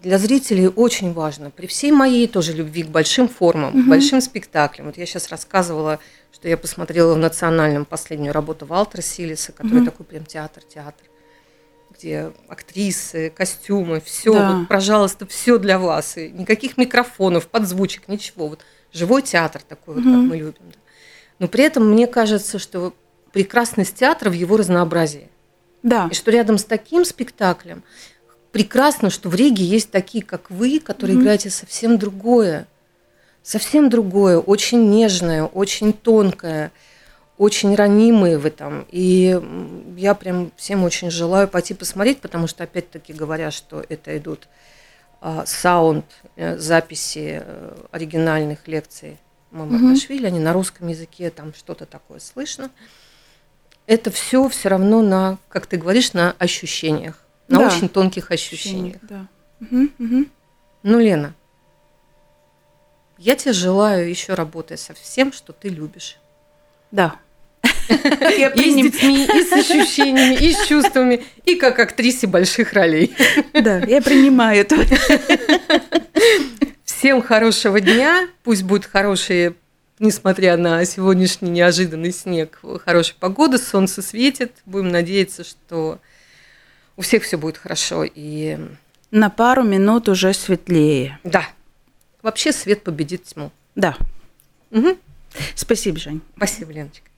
для 0.00 0.18
зрителей 0.18 0.68
очень 0.68 1.12
важно, 1.12 1.50
при 1.50 1.66
всей 1.66 1.90
моей 1.92 2.26
тоже 2.28 2.52
любви 2.52 2.82
к 2.84 2.88
большим 2.88 3.28
формам, 3.28 3.72
к 3.72 3.74
Мгм. 3.74 3.88
большим 3.88 4.20
спектаклям. 4.20 4.86
Вот 4.86 4.96
я 4.96 5.06
сейчас 5.06 5.28
рассказывала, 5.30 5.98
что 6.32 6.48
я 6.48 6.56
посмотрела 6.56 7.14
в 7.14 7.18
национальном 7.18 7.84
последнюю 7.84 8.32
работу 8.32 8.66
Валтера 8.66 9.00
Силиса, 9.02 9.52
который 9.52 9.76
Мгм. 9.78 9.84
такой 9.86 10.06
прям 10.06 10.24
театр-театр, 10.24 11.06
где 11.96 12.32
актрисы, 12.48 13.30
костюмы, 13.30 14.00
все, 14.04 14.32
Да. 14.32 14.48
вот, 14.58 14.68
пожалуйста, 14.68 15.26
все 15.26 15.58
для 15.58 15.78
вас. 15.78 16.16
И 16.16 16.30
никаких 16.30 16.78
микрофонов, 16.78 17.46
подзвучек, 17.48 18.08
ничего. 18.08 18.48
Вот 18.48 18.60
живой 18.92 19.22
театр 19.22 19.62
такой, 19.66 19.94
вот, 19.96 20.04
как 20.04 20.12
мы 20.12 20.36
любим. 20.36 20.54
да. 20.72 20.78
Но 21.38 21.48
при 21.48 21.64
этом 21.64 21.90
мне 21.90 22.06
кажется, 22.06 22.58
что 22.58 22.94
прекрасность 23.32 23.94
театра 23.96 24.30
в 24.30 24.34
его 24.34 24.56
разнообразии. 24.56 25.28
Да. 25.82 26.08
И 26.10 26.14
что 26.14 26.30
рядом 26.30 26.58
с 26.58 26.64
таким 26.64 27.04
спектаклем 27.04 27.82
прекрасно, 28.52 29.10
что 29.10 29.28
в 29.28 29.34
Риге 29.34 29.64
есть 29.64 29.90
такие, 29.90 30.22
как 30.24 30.50
вы, 30.50 30.78
которые 30.78 31.16
Мгм. 31.16 31.24
играете 31.24 31.50
совсем 31.50 31.98
другое. 31.98 32.66
Совсем 33.42 33.88
другое, 33.90 34.38
очень 34.38 34.88
нежное, 34.90 35.44
очень 35.44 35.92
тонкое, 35.92 36.70
очень 37.38 37.74
ранимые 37.74 38.38
в 38.38 38.46
этом. 38.46 38.86
И 38.92 39.40
я 39.96 40.14
прям 40.14 40.52
всем 40.56 40.84
очень 40.84 41.10
желаю 41.10 41.48
пойти 41.48 41.74
посмотреть, 41.74 42.20
потому 42.20 42.46
что, 42.46 42.62
опять-таки, 42.62 43.12
говоря, 43.12 43.50
что 43.50 43.84
это 43.88 44.16
идут 44.16 44.46
саунд, 45.46 46.04
э, 46.36 46.58
записи 46.58 47.42
э, 47.44 47.76
оригинальных 47.92 48.66
лекций 48.66 49.18
Мамардашвили, 49.52 50.26
они 50.26 50.40
на 50.40 50.52
русском 50.52 50.88
языке, 50.88 51.30
там 51.30 51.54
что-то 51.54 51.86
такое 51.86 52.18
слышно. 52.18 52.70
Это 53.86 54.10
все 54.10 54.48
все 54.48 54.68
равно 54.68 55.02
на, 55.02 55.38
как 55.48 55.66
ты 55.66 55.76
говоришь, 55.76 56.12
на 56.12 56.32
ощущениях, 56.38 57.18
на 57.48 57.58
Да. 57.58 57.66
очень 57.66 57.88
тонких 57.88 58.30
ощущениях. 58.30 58.96
Да. 59.02 59.26
Мгм, 59.60 59.92
мгм. 59.98 60.30
Ну, 60.82 60.98
Лена, 60.98 61.34
я 63.18 63.36
тебе 63.36 63.52
желаю 63.52 64.08
еще 64.08 64.34
работать 64.34 64.80
со 64.80 64.94
всем, 64.94 65.32
что 65.32 65.52
ты 65.52 65.68
любишь. 65.68 66.18
Да. 66.90 67.16
И 67.88 68.70
с 68.70 68.74
детьми, 68.74 69.24
и 69.24 69.42
с 69.44 69.52
ощущениями, 69.52 70.34
и 70.34 70.52
с 70.52 70.66
чувствами, 70.66 71.22
и 71.44 71.56
как 71.56 71.78
актрисе 71.78 72.26
больших 72.26 72.72
ролей. 72.72 73.14
Да, 73.52 73.78
я 73.78 74.00
принимаю 74.02 74.60
это. 74.60 74.76
Всем 76.84 77.22
хорошего 77.22 77.80
дня, 77.80 78.28
пусть 78.44 78.62
будет 78.62 78.86
хорошие, 78.86 79.54
несмотря 79.98 80.56
на 80.56 80.84
сегодняшний 80.84 81.50
неожиданный 81.50 82.12
снег, 82.12 82.60
хорошая 82.84 83.16
погода, 83.18 83.58
солнце 83.58 84.02
светит. 84.02 84.52
Будем 84.66 84.88
надеяться, 84.88 85.42
что 85.44 85.98
у 86.96 87.02
всех 87.02 87.24
все 87.24 87.36
будет 87.38 87.56
хорошо. 87.58 88.04
И 88.04 88.56
На 89.10 89.30
пару 89.30 89.64
минут 89.64 90.08
уже 90.08 90.32
светлее. 90.32 91.18
да, 91.24 91.48
вообще 92.22 92.52
свет 92.52 92.82
победит 92.84 93.24
тьму. 93.24 93.50
Да. 93.74 93.96
Мгм. 94.70 94.96
Спасибо, 95.54 95.98
Жень. 95.98 96.20
Спасибо, 96.36 96.72
Леночка. 96.72 97.08